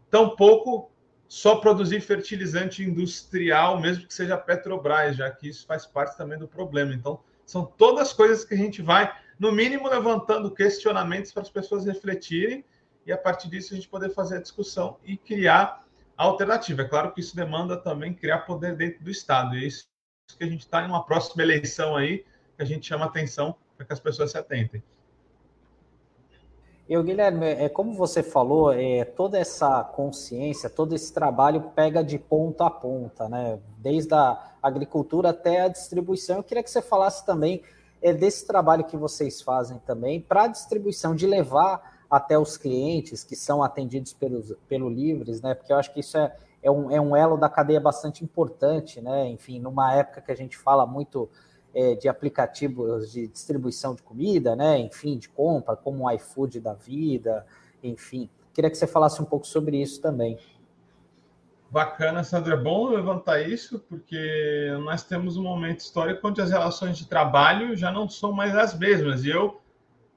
Tampouco 0.10 0.92
só 1.28 1.56
produzir 1.56 2.02
fertilizante 2.02 2.84
industrial, 2.84 3.80
mesmo 3.80 4.06
que 4.06 4.14
seja 4.14 4.38
Petrobras, 4.38 5.16
já 5.16 5.32
que 5.32 5.48
isso 5.48 5.66
faz 5.66 5.86
parte 5.86 6.18
também 6.18 6.38
do 6.38 6.48
problema. 6.48 6.94
Então, 6.94 7.22
são 7.46 7.66
todas 7.66 8.12
coisas 8.12 8.44
que 8.44 8.54
a 8.54 8.58
gente 8.58 8.82
vai 8.82 9.14
no 9.40 9.52
mínimo 9.52 9.88
levantando 9.88 10.52
questionamentos 10.52 11.32
para 11.32 11.42
as 11.42 11.50
pessoas 11.50 11.86
refletirem 11.86 12.66
e 13.06 13.12
a 13.12 13.18
partir 13.18 13.50
disso 13.50 13.74
a 13.74 13.76
gente 13.76 13.88
poder 13.88 14.10
fazer 14.10 14.38
a 14.38 14.42
discussão 14.42 14.98
e 15.04 15.18
criar 15.18 15.86
alternativa. 16.16 16.84
É 16.84 16.86
claro 16.86 17.14
que 17.14 17.22
isso 17.22 17.36
demanda 17.36 17.76
também 17.76 18.14
criar 18.14 18.40
poder 18.40 18.76
dentro 18.76 19.04
do 19.04 19.10
Estado, 19.10 19.56
e 19.56 19.64
é 19.64 19.68
isso 19.68 19.91
que 20.38 20.44
a 20.44 20.48
gente 20.48 20.62
está 20.62 20.84
em 20.84 20.88
uma 20.88 21.04
próxima 21.04 21.44
eleição 21.44 21.96
aí, 21.96 22.20
que 22.56 22.62
a 22.62 22.66
gente 22.66 22.88
chama 22.88 23.06
atenção 23.06 23.56
para 23.76 23.86
que 23.86 23.94
as 23.94 24.00
pessoas 24.00 24.32
se 24.32 24.38
atentem. 24.38 24.84
Eu, 26.90 27.04
Guilherme, 27.04 27.46
é 27.46 27.70
como 27.70 27.94
você 27.94 28.22
falou, 28.22 28.74
é, 28.74 29.06
toda 29.06 29.40
essa 29.40 29.82
consciência, 29.84 30.70
todo 30.70 30.94
esse 30.94 31.14
trabalho 31.14 31.72
pega 31.74 32.04
de 32.04 32.20
ponta 32.20 32.66
a 32.66 32.70
ponta, 32.70 33.30
né? 33.30 33.60
Desde 33.78 34.14
a 34.14 34.52
agricultura 34.62 35.30
até 35.30 35.62
a 35.62 35.68
distribuição. 35.70 36.38
Eu 36.38 36.44
queria 36.44 36.62
que 36.62 36.70
você 36.70 36.82
falasse 36.82 37.26
também 37.26 37.64
é 38.02 38.12
desse 38.12 38.46
trabalho 38.48 38.84
que 38.84 38.98
vocês 38.98 39.42
fazem 39.42 39.78
também 39.86 40.20
para 40.20 40.44
a 40.44 40.48
distribuição, 40.48 41.16
de 41.16 41.28
levar 41.28 42.02
até 42.10 42.38
os 42.38 42.58
clientes 42.58 43.24
que 43.24 43.36
são 43.36 43.64
atendidos 43.64 44.12
pelos, 44.12 44.54
pelo 44.68 44.90
Livres, 44.90 45.42
né? 45.42 45.54
Porque 45.54 45.72
eu 45.72 45.78
acho 45.78 45.94
que 45.94 46.00
isso 46.00 46.18
é, 46.18 46.36
é, 46.64 46.70
um, 46.70 46.92
é 46.92 47.00
um 47.00 47.16
elo 47.16 47.38
da 47.38 47.50
cadeia 47.50 47.80
bastante 47.80 48.24
importante, 48.24 49.02
né? 49.02 49.28
Enfim, 49.28 49.60
numa 49.60 49.94
época 49.94 50.22
que 50.22 50.32
a 50.32 50.36
gente 50.36 50.58
fala 50.58 50.86
muito 50.86 51.30
é, 51.74 51.96
de 51.96 52.08
aplicativos 52.08 53.12
de 53.12 53.28
distribuição 53.28 53.96
de 53.96 54.04
comida, 54.04 54.56
né? 54.56 54.78
Enfim, 54.78 55.18
de 55.18 55.30
compra, 55.30 55.76
como 55.76 56.06
o 56.06 56.12
iFood 56.12 56.60
da 56.60 56.74
vida, 56.74 57.46
enfim. 57.84 58.30
Queria 58.54 58.70
que 58.70 58.78
você 58.78 58.88
falasse 58.88 59.22
um 59.22 59.26
pouco 59.26 59.48
sobre 59.48 59.82
isso 59.82 60.02
também. 60.02 60.38
Bacana, 61.70 62.22
Sandra. 62.22 62.56
É 62.56 62.58
bom 62.58 62.90
levantar 62.90 63.42
isso, 63.42 63.80
porque 63.88 64.76
nós 64.84 65.04
temos 65.04 65.38
um 65.38 65.44
momento 65.44 65.80
histórico 65.80 66.28
onde 66.28 66.42
as 66.42 66.52
relações 66.52 66.98
de 66.98 67.08
trabalho 67.08 67.78
já 67.78 67.90
não 67.90 68.10
são 68.10 68.34
mais 68.34 68.54
as 68.58 68.78
mesmas. 68.78 69.24
E 69.24 69.30
eu 69.30 69.62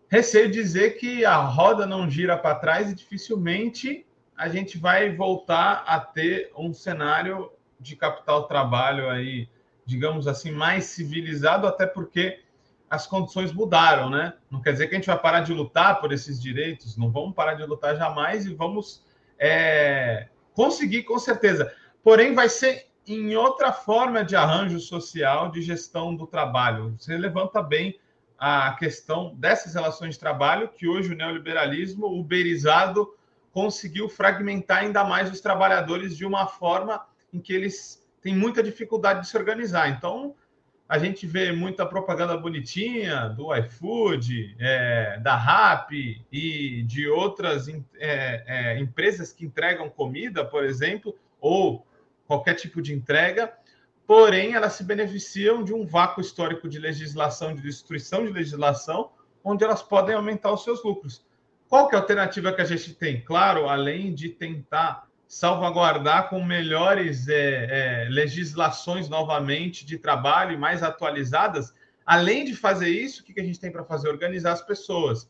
receio 0.09 0.51
dizer 0.51 0.99
que 0.99 1.25
a 1.25 1.37
roda 1.37 1.87
não 1.87 2.11
gira 2.11 2.37
para 2.37 2.57
trás 2.57 2.91
e 2.91 2.95
dificilmente 2.95 4.05
a 4.37 4.49
gente 4.49 4.79
vai 4.79 5.15
voltar 5.15 5.85
a 5.87 6.01
ter 6.01 6.51
um 6.57 6.73
cenário 6.73 7.51
de 7.79 7.95
capital 7.97 8.45
trabalho 8.45 9.09
aí, 9.09 9.49
digamos 9.87 10.27
assim, 10.27 10.51
mais 10.51 10.85
civilizado, 10.85 11.67
até 11.67 11.87
porque 11.87 12.41
as 12.89 13.07
condições 13.07 13.53
mudaram, 13.53 14.11
né? 14.11 14.35
Não 14.51 14.61
quer 14.61 14.73
dizer 14.73 14.89
que 14.89 14.95
a 14.95 14.99
gente 14.99 15.07
vai 15.07 15.19
parar 15.19 15.41
de 15.41 15.53
lutar 15.53 16.01
por 16.01 16.13
esses 16.13 16.41
direitos, 16.41 16.97
não 16.97 17.11
vamos 17.11 17.35
parar 17.35 17.55
de 17.55 17.65
lutar 17.65 17.97
jamais 17.97 18.47
e 18.47 18.55
vamos 18.55 19.05
é, 19.39 20.29
conseguir 20.53 21.03
com 21.03 21.19
certeza. 21.19 21.73
Porém, 22.03 22.35
vai 22.35 22.49
ser 22.49 22.87
em 23.07 23.37
outra 23.37 23.73
forma 23.73 24.25
de 24.25 24.35
arranjo 24.35 24.81
social 24.81 25.51
de 25.51 25.61
gestão 25.61 26.15
do 26.15 26.27
trabalho. 26.27 26.95
Você 26.99 27.17
levanta 27.17 27.63
bem 27.63 27.99
a 28.39 28.73
questão 28.79 29.35
dessas 29.37 29.75
relações 29.75 30.15
de 30.15 30.21
trabalho 30.21 30.69
que 30.69 30.89
hoje 30.89 31.13
o 31.13 31.17
neoliberalismo 31.17 32.07
uberizado 32.07 33.15
conseguiu 33.55 34.09
fragmentar 34.09 34.79
ainda 34.79 35.05
mais 35.05 35.31
os 35.31 35.41
trabalhadores 35.41 36.17
de 36.17 36.27
uma 36.27 36.49
forma 36.49 37.07
em 37.33 37.39
que 37.39 37.53
eles 37.53 38.05
têm 38.21 38.35
muita 38.35 38.61
dificuldade 38.61 39.21
de 39.21 39.29
se 39.29 39.37
organizar. 39.37 39.89
Então, 39.89 40.35
a 40.89 40.99
gente 40.99 41.25
vê 41.25 41.53
muita 41.53 41.87
propaganda 41.87 42.37
bonitinha 42.37 43.29
do 43.29 43.55
iFood, 43.55 44.57
é, 44.59 45.21
da 45.21 45.37
Rappi 45.37 46.27
e 46.33 46.83
de 46.83 47.09
outras 47.09 47.69
é, 47.69 47.85
é, 47.97 48.81
empresas 48.81 49.33
que 49.33 49.47
entregam 49.47 49.89
comida, 49.89 50.45
por 50.45 50.65
exemplo, 50.65 51.17
ou 51.41 51.87
qualquer 52.27 52.55
tipo 52.55 52.83
de 52.83 52.93
entrega, 52.93 53.53
porém 54.05 54.55
elas 54.55 54.73
se 54.73 54.83
beneficiam 54.83 55.63
de 55.63 55.73
um 55.73 55.87
vácuo 55.87 56.21
histórico 56.21 56.69
de 56.69 56.81
legislação, 56.81 57.55
de 57.55 57.63
destruição 57.63 58.27
de 58.27 58.33
legislação, 58.33 59.13
onde 59.45 59.63
elas 59.63 59.81
podem 59.81 60.17
aumentar 60.17 60.53
os 60.53 60.65
seus 60.65 60.83
lucros. 60.83 61.25
Qual 61.75 61.89
que 61.89 61.97
é 61.97 61.99
a 61.99 62.03
alternativa 62.03 62.53
que 62.53 62.63
a 62.63 62.65
gente 62.65 62.95
tem? 62.95 63.21
Claro, 63.21 63.69
além 63.69 64.15
de 64.15 64.29
tentar 64.29 65.09
salvaguardar 65.27 66.29
com 66.29 66.41
melhores 66.41 67.27
é, 67.27 68.05
é, 68.05 68.09
legislações 68.09 69.09
novamente 69.09 69.85
de 69.85 69.99
trabalho 69.99 70.57
mais 70.57 70.85
atualizadas. 70.85 71.75
Além 72.07 72.45
de 72.45 72.55
fazer 72.55 72.91
isso, 72.91 73.23
o 73.23 73.25
que 73.25 73.41
a 73.41 73.43
gente 73.43 73.59
tem 73.59 73.73
para 73.73 73.83
fazer? 73.83 74.09
Organizar 74.09 74.53
as 74.53 74.63
pessoas 74.63 75.29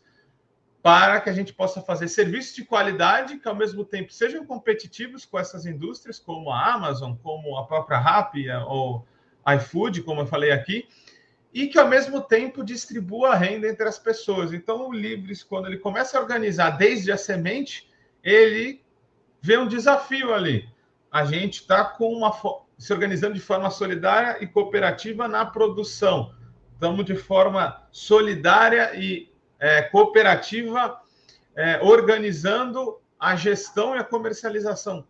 para 0.82 1.18
que 1.18 1.30
a 1.30 1.32
gente 1.32 1.54
possa 1.54 1.80
fazer 1.80 2.08
serviços 2.08 2.54
de 2.54 2.62
qualidade 2.62 3.38
que, 3.38 3.48
ao 3.48 3.56
mesmo 3.56 3.82
tempo, 3.82 4.12
sejam 4.12 4.44
competitivos 4.44 5.24
com 5.24 5.38
essas 5.38 5.64
indústrias, 5.64 6.18
como 6.18 6.50
a 6.50 6.74
Amazon, 6.74 7.14
como 7.22 7.56
a 7.56 7.66
própria 7.66 7.96
Rappi 7.96 8.50
ou 8.50 9.06
iFood, 9.56 10.02
como 10.02 10.20
eu 10.20 10.26
falei 10.26 10.52
aqui, 10.52 10.86
e 11.54 11.68
que, 11.68 11.78
ao 11.78 11.88
mesmo 11.88 12.20
tempo, 12.20 12.64
distribua 12.64 13.30
a 13.30 13.36
renda 13.36 13.68
entre 13.68 13.86
as 13.86 13.96
pessoas. 13.96 14.52
Então, 14.52 14.88
o 14.88 14.92
Livres, 14.92 15.44
quando 15.44 15.68
ele 15.68 15.78
começa 15.78 16.18
a 16.18 16.20
organizar 16.20 16.70
desde 16.70 17.12
a 17.12 17.16
semente, 17.16 17.88
ele 18.24 18.82
vê 19.40 19.56
um 19.56 19.68
desafio 19.68 20.34
ali. 20.34 20.68
A 21.12 21.24
gente 21.24 21.60
está 21.60 21.84
com 21.84 22.12
uma 22.12 22.32
se 22.76 22.92
organizando 22.92 23.34
de 23.34 23.40
forma 23.40 23.70
solidária 23.70 24.42
e 24.42 24.48
cooperativa 24.48 25.28
na 25.28 25.46
produção. 25.46 26.34
Estamos 26.72 27.04
de 27.04 27.14
forma 27.14 27.86
solidária 27.92 28.96
e 28.96 29.32
é, 29.60 29.82
cooperativa 29.82 31.00
é, 31.54 31.78
organizando 31.82 33.00
a 33.16 33.36
gestão 33.36 33.94
e 33.94 33.98
a 34.00 34.04
comercialização. 34.04 35.06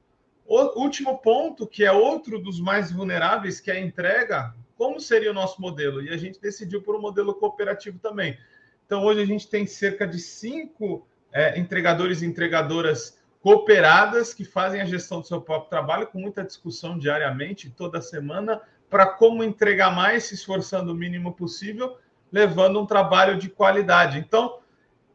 O 0.46 0.78
último 0.78 1.16
ponto, 1.18 1.66
que 1.66 1.86
é 1.86 1.90
outro 1.90 2.38
dos 2.38 2.60
mais 2.60 2.92
vulneráveis, 2.92 3.60
que 3.60 3.70
é 3.70 3.74
a 3.74 3.80
entrega, 3.80 4.54
como 4.76 5.00
seria 5.00 5.30
o 5.30 5.34
nosso 5.34 5.60
modelo? 5.60 6.02
E 6.02 6.10
a 6.10 6.16
gente 6.16 6.40
decidiu 6.40 6.82
por 6.82 6.96
um 6.96 7.00
modelo 7.00 7.34
cooperativo 7.34 7.98
também. 7.98 8.38
Então, 8.86 9.04
hoje 9.04 9.22
a 9.22 9.26
gente 9.26 9.48
tem 9.48 9.66
cerca 9.66 10.06
de 10.06 10.18
cinco 10.18 11.06
é, 11.32 11.58
entregadores 11.58 12.22
e 12.22 12.26
entregadoras 12.26 13.18
cooperadas 13.40 14.32
que 14.32 14.44
fazem 14.44 14.80
a 14.80 14.84
gestão 14.84 15.20
do 15.20 15.26
seu 15.26 15.40
próprio 15.40 15.70
trabalho, 15.70 16.06
com 16.06 16.18
muita 16.18 16.42
discussão 16.42 16.98
diariamente, 16.98 17.70
toda 17.70 18.00
semana, 18.00 18.62
para 18.88 19.06
como 19.06 19.44
entregar 19.44 19.94
mais, 19.94 20.24
se 20.24 20.34
esforçando 20.34 20.92
o 20.92 20.94
mínimo 20.94 21.32
possível, 21.34 21.98
levando 22.32 22.80
um 22.80 22.86
trabalho 22.86 23.38
de 23.38 23.48
qualidade. 23.48 24.18
Então, 24.18 24.60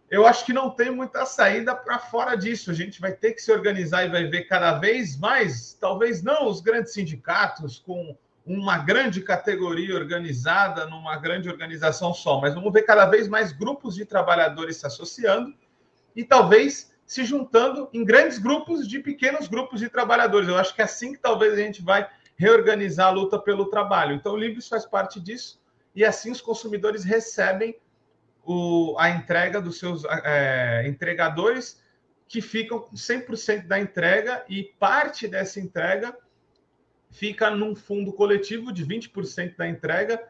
eu 0.09 0.25
acho 0.25 0.45
que 0.45 0.53
não 0.53 0.69
tem 0.69 0.89
muita 0.89 1.25
saída 1.25 1.75
para 1.75 1.99
fora 1.99 2.35
disso. 2.35 2.71
A 2.71 2.73
gente 2.73 2.99
vai 2.99 3.13
ter 3.13 3.33
que 3.33 3.41
se 3.41 3.51
organizar 3.51 4.05
e 4.05 4.09
vai 4.09 4.25
ver 4.25 4.43
cada 4.43 4.79
vez 4.79 5.17
mais, 5.17 5.77
talvez 5.79 6.23
não 6.23 6.47
os 6.47 6.61
grandes 6.61 6.93
sindicatos 6.93 7.79
com 7.79 8.17
uma 8.49 8.79
grande 8.79 9.21
categoria 9.21 9.93
organizada 9.93 10.87
numa 10.87 11.15
grande 11.17 11.47
organização 11.47 12.15
só, 12.15 12.41
mas 12.41 12.55
vamos 12.55 12.73
ver 12.73 12.81
cada 12.81 13.05
vez 13.05 13.27
mais 13.27 13.51
grupos 13.51 13.93
de 13.93 14.05
trabalhadores 14.05 14.77
se 14.77 14.87
associando 14.87 15.53
e 16.15 16.23
talvez 16.23 16.91
se 17.05 17.23
juntando 17.23 17.87
em 17.93 18.03
grandes 18.03 18.39
grupos 18.39 18.87
de 18.87 18.99
pequenos 18.99 19.47
grupos 19.47 19.79
de 19.79 19.87
trabalhadores. 19.87 20.49
Eu 20.49 20.57
acho 20.57 20.73
que 20.73 20.81
é 20.81 20.85
assim 20.85 21.13
que 21.13 21.19
talvez 21.19 21.53
a 21.53 21.57
gente 21.57 21.83
vai 21.83 22.09
reorganizar 22.35 23.09
a 23.09 23.11
luta 23.11 23.37
pelo 23.37 23.69
trabalho. 23.69 24.15
Então, 24.15 24.33
o 24.33 24.37
Livres 24.37 24.67
faz 24.67 24.83
parte 24.83 25.19
disso 25.19 25.61
e 25.93 26.03
assim 26.03 26.31
os 26.31 26.41
consumidores 26.41 27.03
recebem 27.03 27.77
o, 28.43 28.95
a 28.97 29.11
entrega 29.11 29.61
dos 29.61 29.77
seus 29.77 30.03
é, 30.05 30.87
entregadores 30.87 31.83
que 32.27 32.41
ficam 32.41 32.79
com 32.79 32.95
100% 32.95 33.67
da 33.67 33.79
entrega 33.79 34.43
e 34.49 34.63
parte 34.79 35.27
dessa 35.27 35.59
entrega 35.59 36.17
fica 37.09 37.49
num 37.49 37.75
fundo 37.75 38.13
coletivo 38.13 38.71
de 38.71 38.85
20% 38.85 39.55
da 39.57 39.67
entrega 39.67 40.21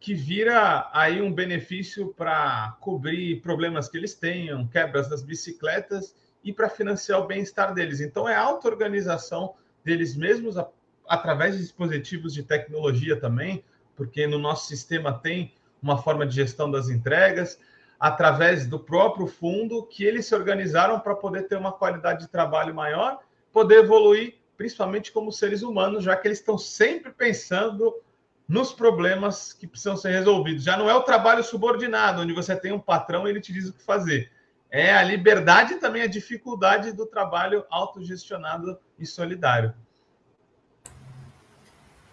que 0.00 0.14
vira 0.14 0.88
aí 0.92 1.20
um 1.20 1.32
benefício 1.32 2.14
para 2.16 2.76
cobrir 2.80 3.40
problemas 3.40 3.88
que 3.88 3.96
eles 3.96 4.14
tenham, 4.14 4.66
quebras 4.66 5.08
das 5.08 5.22
bicicletas 5.22 6.14
e 6.44 6.52
para 6.52 6.68
financiar 6.68 7.20
o 7.20 7.26
bem-estar 7.26 7.74
deles. 7.74 8.00
Então, 8.00 8.28
é 8.28 8.36
auto-organização 8.36 9.54
deles 9.84 10.16
mesmos 10.16 10.56
a, 10.56 10.68
através 11.08 11.56
de 11.56 11.62
dispositivos 11.62 12.32
de 12.32 12.44
tecnologia 12.44 13.18
também, 13.18 13.64
porque 13.96 14.26
no 14.26 14.38
nosso 14.38 14.68
sistema 14.68 15.12
tem 15.12 15.52
uma 15.82 16.00
forma 16.00 16.24
de 16.24 16.34
gestão 16.36 16.70
das 16.70 16.88
entregas, 16.88 17.58
através 17.98 18.66
do 18.66 18.78
próprio 18.78 19.26
fundo, 19.26 19.84
que 19.84 20.04
eles 20.04 20.26
se 20.26 20.34
organizaram 20.34 21.00
para 21.00 21.16
poder 21.16 21.48
ter 21.48 21.56
uma 21.56 21.72
qualidade 21.72 22.20
de 22.20 22.28
trabalho 22.28 22.72
maior, 22.72 23.18
poder 23.52 23.80
evoluir, 23.80 24.37
principalmente 24.58 25.10
como 25.10 25.32
seres 25.32 25.62
humanos, 25.62 26.04
já 26.04 26.14
que 26.14 26.28
eles 26.28 26.40
estão 26.40 26.58
sempre 26.58 27.12
pensando 27.12 28.02
nos 28.46 28.72
problemas 28.72 29.52
que 29.52 29.66
precisam 29.66 29.96
ser 29.96 30.10
resolvidos. 30.10 30.64
Já 30.64 30.76
não 30.76 30.90
é 30.90 30.94
o 30.94 31.02
trabalho 31.02 31.44
subordinado, 31.44 32.20
onde 32.20 32.32
você 32.34 32.54
tem 32.56 32.72
um 32.72 32.80
patrão 32.80 33.26
e 33.26 33.30
ele 33.30 33.40
te 33.40 33.52
diz 33.52 33.68
o 33.68 33.72
que 33.72 33.82
fazer 33.82 34.30
é 34.70 34.92
a 34.92 35.02
liberdade 35.02 35.74
e 35.74 35.78
também 35.78 36.02
a 36.02 36.06
dificuldade 36.06 36.92
do 36.92 37.06
trabalho 37.06 37.64
autogestionado 37.70 38.78
e 38.98 39.06
solidário. 39.06 39.74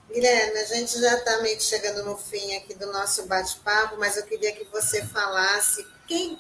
Guilherme, 0.10 0.60
a 0.60 0.66
gente 0.66 0.98
já 1.00 1.16
está 1.16 1.42
meio 1.42 1.58
que 1.58 1.64
chegando 1.64 2.06
no 2.06 2.16
fim 2.16 2.56
aqui 2.56 2.74
do 2.74 2.92
nosso 2.94 3.28
bate-papo, 3.28 3.98
mas 4.00 4.16
eu 4.16 4.26
queria 4.26 4.54
que 4.54 4.64
você 4.66 5.04
falasse 5.04 5.86
quem 6.08 6.40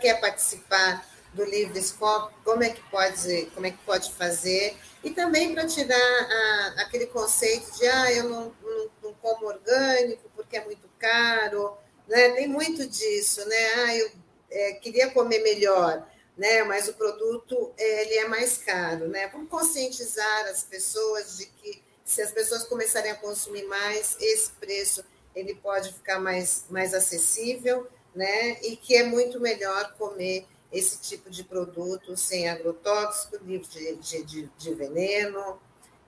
quer 0.00 0.20
participar 0.20 1.04
do 1.32 1.44
Livre 1.44 1.80
Scope, 1.82 2.34
como 2.44 2.62
é 2.62 2.70
que 2.70 2.82
pode, 2.90 3.46
como 3.54 3.66
é 3.66 3.70
que 3.70 3.78
pode 3.78 4.12
fazer, 4.12 4.76
e 5.02 5.10
também 5.10 5.54
para 5.54 5.66
tirar 5.66 5.96
a, 5.96 6.82
aquele 6.82 7.06
conceito 7.06 7.70
de 7.78 7.86
ah, 7.86 8.12
eu 8.12 8.24
não, 8.28 8.54
não, 8.62 8.90
não 9.02 9.14
como 9.14 9.46
orgânico 9.46 10.30
porque 10.34 10.56
é 10.56 10.64
muito 10.64 10.88
caro, 10.98 11.76
né? 12.08 12.30
Tem 12.30 12.48
muito 12.48 12.86
disso, 12.86 13.46
né? 13.48 13.74
Ah, 13.74 13.96
eu 13.96 14.10
é, 14.50 14.72
queria 14.74 15.10
comer 15.10 15.38
melhor, 15.42 16.06
né? 16.36 16.64
Mas 16.64 16.88
o 16.88 16.94
produto 16.94 17.72
é, 17.78 18.02
ele 18.02 18.14
é 18.18 18.28
mais 18.28 18.58
caro, 18.58 19.08
né? 19.08 19.28
Vamos 19.28 19.48
conscientizar 19.48 20.46
as 20.46 20.64
pessoas 20.64 21.38
de 21.38 21.46
que 21.46 21.82
se 22.04 22.20
as 22.20 22.32
pessoas 22.32 22.64
começarem 22.64 23.12
a 23.12 23.16
consumir 23.16 23.64
mais, 23.66 24.16
esse 24.20 24.50
preço 24.52 25.04
ele 25.34 25.54
pode 25.54 25.92
ficar 25.92 26.18
mais, 26.18 26.64
mais 26.68 26.92
acessível, 26.92 27.86
né? 28.14 28.60
E 28.62 28.76
que 28.76 28.96
é 28.96 29.04
muito 29.04 29.38
melhor 29.38 29.94
comer 29.96 30.46
esse 30.72 31.00
tipo 31.00 31.30
de 31.30 31.42
produto 31.42 32.16
sem 32.16 32.48
agrotóxico, 32.48 33.42
livre 33.44 33.68
de, 33.68 33.96
de, 33.96 34.24
de, 34.24 34.50
de 34.56 34.74
veneno, 34.74 35.58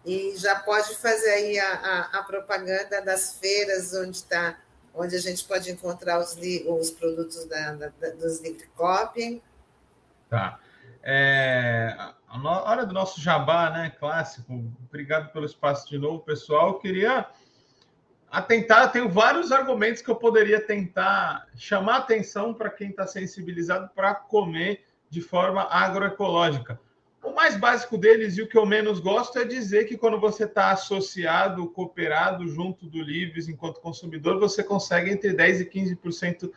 e 0.05 0.35
já 0.37 0.59
pode 0.61 0.97
fazer 0.97 1.31
aí 1.31 1.59
a, 1.59 1.73
a, 1.73 2.19
a 2.19 2.23
propaganda 2.23 3.01
das 3.03 3.39
feiras 3.39 3.93
onde 3.95 4.17
está 4.17 4.59
onde 4.95 5.17
a 5.17 5.21
gente 5.21 5.45
pode 5.45 5.71
encontrar 5.71 6.19
os, 6.21 6.37
os 6.67 6.91
produtos 6.91 7.47
da, 7.47 7.73
da, 7.73 7.89
dos 8.11 8.41
livre 8.41 8.67
copy. 8.77 9.43
Tá. 10.29 10.61
É, 11.03 11.97
a 12.29 12.71
hora 12.71 12.87
do 12.87 12.93
nosso 12.93 13.21
jabá, 13.21 13.71
né? 13.71 13.91
Clássico. 13.99 14.65
Obrigado 14.89 15.33
pelo 15.33 15.47
espaço 15.47 15.89
de 15.89 15.99
novo, 15.99 16.21
pessoal. 16.21 16.69
Eu 16.69 16.79
queria 16.79 17.27
atentar, 18.33 18.91
tenho 18.91 19.11
vários 19.11 19.53
argumentos 19.53 20.01
que 20.01 20.11
eu 20.11 20.17
poderia 20.17 20.59
tentar 20.59 21.47
chamar 21.55 21.99
atenção 21.99 22.55
para 22.55 22.71
quem 22.71 22.89
está 22.89 23.07
sensibilizado 23.07 23.91
para 23.95 24.15
comer 24.15 24.85
de 25.11 25.21
forma 25.21 25.69
agroecológica. 25.71 26.81
O 27.23 27.33
mais 27.33 27.57
básico 27.57 27.99
deles 27.99 28.39
e 28.39 28.43
o 28.43 28.49
que 28.49 28.57
eu 28.57 28.65
menos 28.65 28.99
gosto 28.99 29.39
é 29.39 29.45
dizer 29.45 29.85
que 29.85 29.99
quando 29.99 30.19
você 30.19 30.45
está 30.45 30.71
associado, 30.73 31.69
cooperado 31.69 32.49
junto 32.49 32.87
do 32.87 33.03
Livres 33.03 33.49
enquanto 33.49 33.81
consumidor, 33.81 34.41
você 34.41 34.65
consegue 34.65 35.11
entre 35.11 35.35
10% 35.35 35.61
e 35.61 35.67
15% 35.67 36.51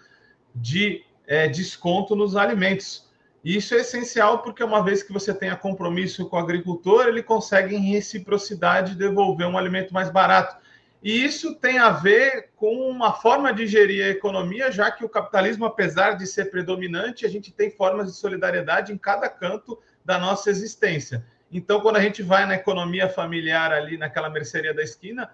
de 0.55 1.03
é, 1.27 1.47
desconto 1.49 2.15
nos 2.15 2.37
alimentos. 2.37 3.05
E 3.43 3.57
isso 3.57 3.75
é 3.75 3.81
essencial 3.81 4.41
porque 4.41 4.63
uma 4.63 4.81
vez 4.81 5.03
que 5.03 5.13
você 5.13 5.33
tenha 5.33 5.55
compromisso 5.55 6.27
com 6.27 6.37
o 6.37 6.39
agricultor, 6.39 7.07
ele 7.07 7.21
consegue 7.21 7.75
em 7.75 7.91
reciprocidade 7.91 8.95
devolver 8.95 9.45
um 9.45 9.57
alimento 9.57 9.93
mais 9.93 10.09
barato. 10.09 10.57
E 11.03 11.23
isso 11.23 11.55
tem 11.55 11.77
a 11.77 11.91
ver 11.91 12.49
com 12.55 12.89
uma 12.89 13.13
forma 13.13 13.53
de 13.53 13.67
gerir 13.67 14.05
a 14.05 14.09
economia, 14.09 14.71
já 14.71 14.89
que 14.89 15.05
o 15.05 15.09
capitalismo, 15.09 15.65
apesar 15.65 16.13
de 16.13 16.25
ser 16.25 16.45
predominante, 16.45 17.25
a 17.25 17.29
gente 17.29 17.51
tem 17.51 17.69
formas 17.69 18.11
de 18.11 18.17
solidariedade 18.17 18.91
em 18.91 18.97
cada 18.97 19.29
canto 19.29 19.79
da 20.03 20.17
nossa 20.17 20.49
existência. 20.49 21.25
Então, 21.51 21.79
quando 21.79 21.97
a 21.97 22.01
gente 22.01 22.23
vai 22.23 22.45
na 22.45 22.55
economia 22.55 23.07
familiar 23.07 23.71
ali 23.71 23.97
naquela 23.97 24.29
mercearia 24.29 24.73
da 24.73 24.81
esquina, 24.81 25.29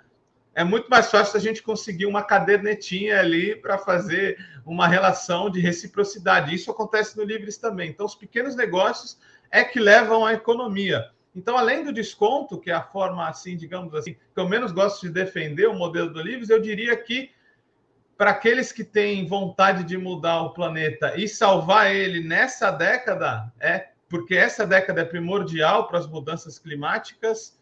é 0.54 0.63
muito 0.63 0.89
mais 0.89 1.10
fácil 1.10 1.38
a 1.38 1.39
gente 1.39 1.63
conseguir 1.63 2.06
uma 2.06 2.24
cadernetinha 2.24 3.19
ali 3.19 3.56
para 3.56 3.78
fazer 3.78 4.38
uma 4.65 4.88
relação 4.88 5.50
de 5.50 5.62
reciprocidade. 5.62 6.54
Isso 6.54 6.69
acontece 6.69 7.17
no 7.17 7.24
Livres 7.24 7.58
também. 7.58 7.89
Então, 7.89 8.06
os 8.06 8.15
pequenos 8.15 8.56
negócios 8.56 9.17
é 9.50 9.63
que 9.63 9.80
levam 9.80 10.26
a 10.26 10.34
economia. 10.34 11.10
Então, 11.36 11.58
além 11.58 11.84
do 11.84 11.94
desconto, 11.94 12.60
que 12.60 12.70
é 12.70 12.74
a 12.74 12.84
forma 12.84 13.28
assim, 13.28 13.56
digamos 13.56 13.94
assim, 13.96 14.13
que 14.13 14.39
eu 14.39 14.48
menos 14.48 14.72
gosto 14.72 15.02
de 15.02 15.10
defender 15.10 15.67
o 15.67 15.74
modelo 15.74 16.12
do 16.12 16.22
Livres, 16.22 16.50
eu 16.50 16.62
diria 16.62 16.96
que 16.98 17.32
para 18.17 18.32
aqueles 18.32 18.72
que 18.72 18.84
têm 18.84 19.26
vontade 19.26 19.84
de 19.84 19.98
mudar 19.98 20.44
o 20.44 20.54
planeta 20.54 21.17
e 21.17 21.28
salvar 21.28 21.91
ele 21.91 22.22
nessa 22.22 22.70
década, 22.70 23.52
é 23.60 23.89
porque 24.10 24.36
essa 24.36 24.67
década 24.67 25.02
é 25.02 25.06
primordial 25.06 25.88
para 25.88 25.98
as 25.98 26.06
mudanças 26.06 26.60
climáticas, 26.60 27.60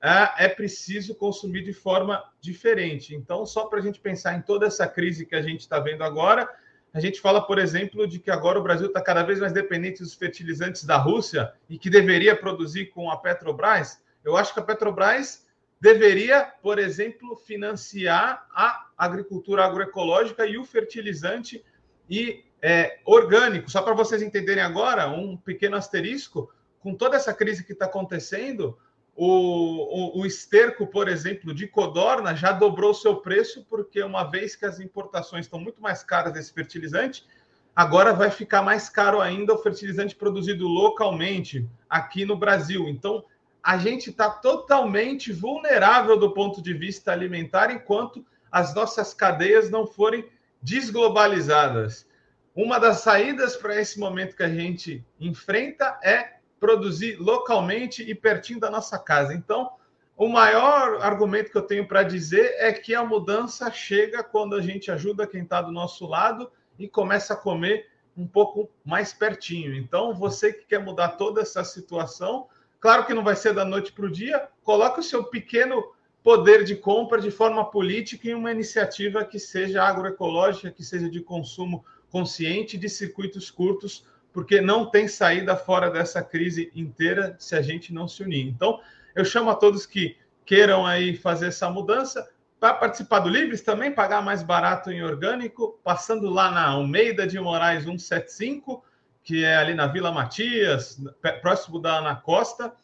é, 0.00 0.44
é 0.44 0.48
preciso 0.48 1.14
consumir 1.14 1.64
de 1.64 1.72
forma 1.72 2.22
diferente. 2.40 3.14
Então, 3.14 3.46
só 3.46 3.64
para 3.64 3.78
a 3.78 3.82
gente 3.82 3.98
pensar 3.98 4.36
em 4.36 4.42
toda 4.42 4.66
essa 4.66 4.86
crise 4.86 5.26
que 5.26 5.34
a 5.34 5.42
gente 5.42 5.60
está 5.60 5.80
vendo 5.80 6.04
agora, 6.04 6.48
a 6.96 7.00
gente 7.00 7.20
fala, 7.20 7.46
por 7.46 7.58
exemplo, 7.58 8.06
de 8.06 8.18
que 8.18 8.30
agora 8.30 8.58
o 8.58 8.62
Brasil 8.62 8.86
está 8.86 9.02
cada 9.02 9.22
vez 9.22 9.38
mais 9.38 9.52
dependente 9.52 10.02
dos 10.02 10.14
fertilizantes 10.14 10.82
da 10.82 10.96
Rússia 10.96 11.52
e 11.68 11.78
que 11.78 11.90
deveria 11.90 12.34
produzir 12.34 12.86
com 12.86 13.10
a 13.10 13.18
Petrobras. 13.18 14.02
Eu 14.24 14.34
acho 14.34 14.54
que 14.54 14.60
a 14.60 14.62
Petrobras 14.62 15.46
deveria, 15.78 16.50
por 16.62 16.78
exemplo, 16.78 17.36
financiar 17.36 18.46
a 18.50 18.86
agricultura 18.96 19.66
agroecológica 19.66 20.46
e 20.46 20.56
o 20.56 20.64
fertilizante 20.64 21.62
e 22.08 22.42
é, 22.62 22.98
orgânico. 23.04 23.70
Só 23.70 23.82
para 23.82 23.92
vocês 23.92 24.22
entenderem 24.22 24.64
agora, 24.64 25.06
um 25.06 25.36
pequeno 25.36 25.76
asterisco, 25.76 26.50
com 26.80 26.94
toda 26.94 27.14
essa 27.14 27.34
crise 27.34 27.62
que 27.62 27.74
está 27.74 27.84
acontecendo, 27.84 28.78
o, 29.16 30.18
o, 30.18 30.20
o, 30.20 30.26
esterco, 30.26 30.86
por 30.86 31.08
exemplo, 31.08 31.54
de 31.54 31.66
codorna 31.66 32.36
já 32.36 32.52
dobrou 32.52 32.92
seu 32.92 33.16
preço, 33.16 33.64
porque 33.68 34.02
uma 34.02 34.24
vez 34.24 34.54
que 34.54 34.66
as 34.66 34.78
importações 34.78 35.46
estão 35.46 35.58
muito 35.58 35.80
mais 35.80 36.04
caras 36.04 36.34
desse 36.34 36.52
fertilizante, 36.52 37.26
agora 37.74 38.12
vai 38.12 38.30
ficar 38.30 38.60
mais 38.62 38.90
caro 38.90 39.20
ainda 39.20 39.54
o 39.54 39.58
fertilizante 39.58 40.14
produzido 40.14 40.68
localmente 40.68 41.66
aqui 41.88 42.26
no 42.26 42.36
Brasil. 42.36 42.88
Então, 42.88 43.24
a 43.62 43.78
gente 43.78 44.10
está 44.10 44.28
totalmente 44.28 45.32
vulnerável 45.32 46.18
do 46.18 46.32
ponto 46.32 46.60
de 46.60 46.74
vista 46.74 47.10
alimentar 47.10 47.70
enquanto 47.70 48.24
as 48.52 48.74
nossas 48.74 49.14
cadeias 49.14 49.70
não 49.70 49.86
forem 49.86 50.28
desglobalizadas. 50.60 52.06
Uma 52.54 52.78
das 52.78 53.00
saídas 53.00 53.56
para 53.56 53.80
esse 53.80 53.98
momento 53.98 54.36
que 54.36 54.42
a 54.42 54.48
gente 54.48 55.04
enfrenta 55.18 55.98
é 56.02 56.35
produzir 56.66 57.14
localmente 57.20 58.02
e 58.02 58.12
pertinho 58.12 58.58
da 58.58 58.68
nossa 58.68 58.98
casa. 58.98 59.32
Então, 59.32 59.70
o 60.16 60.26
maior 60.26 61.00
argumento 61.00 61.48
que 61.48 61.56
eu 61.56 61.62
tenho 61.62 61.86
para 61.86 62.02
dizer 62.02 62.56
é 62.58 62.72
que 62.72 62.92
a 62.92 63.04
mudança 63.04 63.70
chega 63.70 64.24
quando 64.24 64.56
a 64.56 64.60
gente 64.60 64.90
ajuda 64.90 65.28
quem 65.28 65.44
está 65.44 65.62
do 65.62 65.70
nosso 65.70 66.08
lado 66.08 66.50
e 66.76 66.88
começa 66.88 67.34
a 67.34 67.36
comer 67.36 67.86
um 68.16 68.26
pouco 68.26 68.68
mais 68.84 69.12
pertinho. 69.12 69.76
Então, 69.76 70.12
você 70.12 70.52
que 70.52 70.64
quer 70.64 70.80
mudar 70.80 71.10
toda 71.10 71.40
essa 71.40 71.62
situação, 71.62 72.48
claro 72.80 73.06
que 73.06 73.14
não 73.14 73.22
vai 73.22 73.36
ser 73.36 73.54
da 73.54 73.64
noite 73.64 73.92
para 73.92 74.06
o 74.06 74.10
dia, 74.10 74.48
coloque 74.64 74.98
o 74.98 75.04
seu 75.04 75.22
pequeno 75.22 75.92
poder 76.20 76.64
de 76.64 76.74
compra 76.74 77.20
de 77.20 77.30
forma 77.30 77.64
política 77.64 78.28
em 78.28 78.34
uma 78.34 78.50
iniciativa 78.50 79.24
que 79.24 79.38
seja 79.38 79.84
agroecológica, 79.84 80.72
que 80.72 80.82
seja 80.82 81.08
de 81.08 81.20
consumo 81.20 81.84
consciente, 82.10 82.76
de 82.76 82.88
circuitos 82.88 83.52
curtos, 83.52 84.04
porque 84.36 84.60
não 84.60 84.84
tem 84.84 85.08
saída 85.08 85.56
fora 85.56 85.90
dessa 85.90 86.22
crise 86.22 86.70
inteira 86.74 87.34
se 87.38 87.56
a 87.56 87.62
gente 87.62 87.90
não 87.90 88.06
se 88.06 88.22
unir. 88.22 88.46
Então, 88.46 88.82
eu 89.14 89.24
chamo 89.24 89.48
a 89.48 89.54
todos 89.54 89.86
que 89.86 90.14
queiram 90.44 90.84
aí 90.84 91.16
fazer 91.16 91.46
essa 91.46 91.70
mudança 91.70 92.28
para 92.60 92.74
participar 92.74 93.20
do 93.20 93.30
Livres 93.30 93.62
também, 93.62 93.90
pagar 93.90 94.20
mais 94.20 94.42
barato 94.42 94.92
em 94.92 95.02
orgânico, 95.02 95.80
passando 95.82 96.28
lá 96.28 96.50
na 96.50 96.66
Almeida 96.68 97.26
de 97.26 97.40
Moraes 97.40 97.84
175, 97.84 98.84
que 99.24 99.42
é 99.42 99.56
ali 99.56 99.72
na 99.72 99.86
Vila 99.86 100.12
Matias, 100.12 101.02
próximo 101.40 101.78
da 101.78 101.96
Ana 101.96 102.14
Costa, 102.14 102.74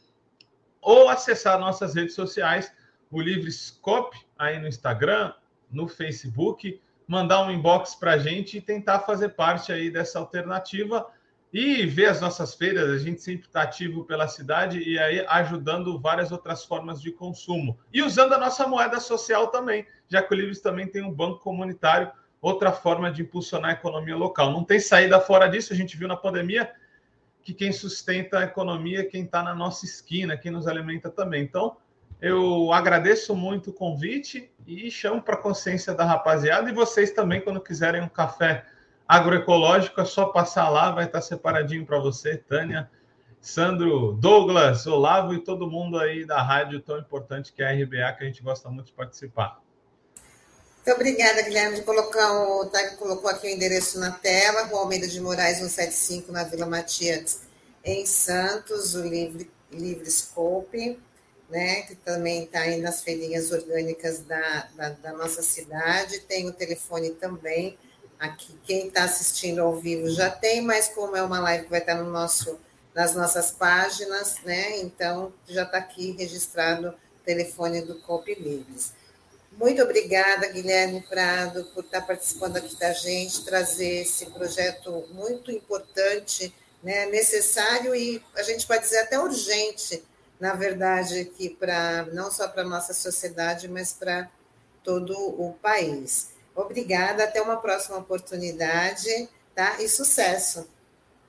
ou 0.81 1.11
acessar 1.11 1.59
nossas 1.59 1.95
redes 1.95 2.15
sociais, 2.15 2.73
o 3.11 3.21
Livrescope, 3.21 4.17
aí 4.39 4.59
no 4.59 4.69
Instagram, 4.69 5.35
no 5.71 5.87
Facebook, 5.87 6.81
mandar 7.07 7.43
um 7.43 7.51
inbox 7.51 7.95
para 7.95 8.13
a 8.13 8.19
gente 8.19 8.57
e 8.57 8.63
tentar 8.63 9.01
fazer 9.01 9.35
parte 9.35 9.71
aí 9.71 9.91
dessa 9.91 10.19
alternativa 10.19 11.07
e 11.53 11.85
ver 11.85 12.07
as 12.07 12.21
nossas 12.21 12.55
feiras, 12.55 12.89
a 12.89 12.99
gente 12.99 13.21
sempre 13.21 13.47
está 13.47 13.63
ativo 13.63 14.05
pela 14.05 14.27
cidade 14.27 14.79
e 14.79 14.99
aí 14.99 15.25
ajudando 15.29 15.99
várias 16.01 16.33
outras 16.33 16.65
formas 16.65 17.01
de 17.01 17.13
consumo. 17.13 17.79
E 17.93 18.03
usando 18.03 18.33
a 18.33 18.39
nossa 18.39 18.67
moeda 18.67 18.99
social 18.99 19.49
também, 19.49 19.87
já 20.09 20.23
que 20.23 20.33
o 20.33 20.37
Livres 20.37 20.61
também 20.61 20.87
tem 20.87 21.03
um 21.03 21.13
banco 21.13 21.41
comunitário, 21.41 22.11
outra 22.41 22.73
forma 22.73 23.13
de 23.13 23.23
impulsionar 23.23 23.71
a 23.71 23.75
economia 23.75 24.17
local. 24.17 24.51
Não 24.51 24.65
tem 24.65 24.81
saída 24.81 25.21
fora 25.21 25.47
disso, 25.47 25.75
a 25.75 25.77
gente 25.77 25.97
viu 25.97 26.09
na 26.09 26.17
pandemia 26.17 26.73
que 27.43 27.53
quem 27.53 27.71
sustenta 27.71 28.39
a 28.39 28.45
economia 28.45 29.01
é 29.01 29.05
quem 29.05 29.25
está 29.25 29.43
na 29.43 29.55
nossa 29.55 29.85
esquina, 29.85 30.37
quem 30.37 30.51
nos 30.51 30.67
alimenta 30.67 31.11
também. 31.11 31.43
Então, 31.43 31.77
eu 32.21 32.73
agradeço 32.73 33.35
muito 33.35 33.71
o 33.71 33.73
convite 33.73 34.51
e 34.67 34.91
chamo 34.91 35.21
para 35.21 35.35
a 35.35 35.39
consciência 35.39 35.93
da 35.93 36.05
rapaziada 36.05 36.71
e 36.71 36.73
vocês 36.73 37.11
também, 37.11 37.41
quando 37.41 37.61
quiserem 37.61 38.01
um 38.01 38.09
café 38.09 38.65
agroecológico, 39.13 40.01
é 40.01 40.07
só 40.07 40.27
passar 40.27 40.71
lá, 40.71 40.91
vai 40.91 41.05
estar 41.05 41.21
separadinho 41.21 41.85
para 41.85 41.99
você, 41.99 42.39
Tânia, 42.39 42.91
Sandro, 43.43 44.15
Douglas, 44.15 44.87
Olavo 44.87 45.35
e 45.35 45.39
todo 45.39 45.71
mundo 45.71 45.99
aí 45.99 46.25
da 46.25 46.43
rádio 46.43 46.81
tão 46.81 46.99
importante 46.99 47.53
que 47.53 47.63
é 47.63 47.67
a 47.67 47.73
RBA, 47.73 48.17
que 48.17 48.25
a 48.25 48.27
gente 48.27 48.43
gosta 48.43 48.71
muito 48.71 48.87
de 48.87 48.93
participar. 48.95 49.61
Muito 50.77 50.97
obrigada, 50.97 51.43
Guilherme, 51.43 51.77
de 51.77 51.83
colocar 51.83 52.33
o. 52.33 52.65
Tá, 52.67 52.97
colocou 52.97 53.29
aqui 53.29 53.49
o 53.49 53.51
endereço 53.51 54.01
na 54.01 54.13
tela, 54.13 54.65
Rua 54.65 54.81
Almeida 54.81 55.07
de 55.07 55.21
Moraes, 55.21 55.59
175, 55.59 56.33
na 56.33 56.45
Vila 56.45 56.65
Matias, 56.65 57.43
em 57.85 58.07
Santos, 58.07 58.95
o 58.95 59.03
Livre, 59.03 59.51
Livre 59.71 60.11
Scope, 60.11 60.99
né, 61.51 61.83
que 61.83 61.95
também 61.97 62.45
está 62.45 62.61
aí 62.61 62.81
nas 62.81 63.03
feirinhas 63.03 63.53
orgânicas 63.53 64.21
da, 64.21 64.69
da, 64.75 64.89
da 64.89 65.13
nossa 65.13 65.43
cidade. 65.43 66.21
Tem 66.21 66.49
o 66.49 66.53
telefone 66.53 67.11
também, 67.11 67.77
Aqui, 68.23 68.57
quem 68.65 68.87
está 68.87 69.03
assistindo 69.03 69.61
ao 69.61 69.75
vivo 69.75 70.09
já 70.09 70.31
tem, 70.31 70.63
mas 70.63 70.87
como 70.87 71.17
é 71.17 71.23
uma 71.25 71.41
live 71.41 71.65
que 71.65 71.71
vai 71.71 71.81
estar 71.81 71.97
no 71.97 72.09
nosso, 72.09 72.57
nas 72.95 73.17
nossas 73.17 73.51
páginas, 73.51 74.37
né? 74.45 74.79
Então, 74.79 75.33
já 75.49 75.65
está 75.65 75.79
aqui 75.79 76.13
registrado 76.13 76.91
o 76.91 77.25
telefone 77.25 77.83
do 77.83 77.97
COP 78.03 78.33
Livres. 78.37 78.93
Muito 79.51 79.83
obrigada, 79.83 80.47
Guilherme 80.47 81.03
Prado, 81.03 81.65
por 81.75 81.83
estar 81.83 82.03
participando 82.03 82.59
aqui 82.59 82.77
da 82.77 82.93
gente, 82.93 83.45
trazer 83.45 84.03
esse 84.03 84.27
projeto 84.27 85.05
muito 85.11 85.51
importante, 85.51 86.55
né, 86.81 87.07
necessário 87.07 87.93
e 87.93 88.23
a 88.37 88.45
gente 88.45 88.65
pode 88.69 88.85
dizer 88.85 88.99
até 88.99 89.19
urgente, 89.19 90.01
na 90.39 90.55
verdade, 90.55 91.19
aqui 91.19 91.49
para 91.49 92.07
não 92.13 92.31
só 92.31 92.47
para 92.47 92.63
a 92.63 92.69
nossa 92.69 92.95
sociedade, 92.95 93.67
mas 93.67 93.93
para 93.93 94.31
todo 94.85 95.13
o 95.13 95.55
país. 95.61 96.32
Obrigada, 96.55 97.25
até 97.25 97.41
uma 97.41 97.57
próxima 97.57 97.99
oportunidade, 97.99 99.29
tá? 99.55 99.81
E 99.81 99.89
sucesso. 99.89 100.69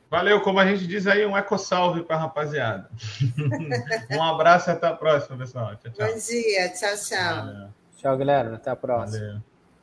Valeu, 0.10 0.42
como 0.42 0.60
a 0.60 0.66
gente 0.66 0.86
diz 0.86 1.08
aí, 1.08 1.26
um 1.26 1.36
eco 1.36 1.58
salve 1.58 2.04
para 2.04 2.18
a 2.18 2.20
rapaziada. 2.20 2.88
um 4.12 4.22
abraço 4.22 4.70
e 4.70 4.74
até 4.74 4.88
a 4.88 4.94
próxima, 4.94 5.38
pessoal. 5.38 5.76
Tchau, 5.78 5.92
tchau. 5.92 6.08
Bom 6.08 6.18
dia, 6.20 6.70
tchau, 6.70 6.96
tchau. 6.98 7.46
Valeu. 7.46 7.70
Tchau, 7.98 8.18
Guilherme, 8.18 8.56
até 8.56 8.70
a 8.70 8.76
próxima. 8.76 9.20
Valeu. 9.20 9.53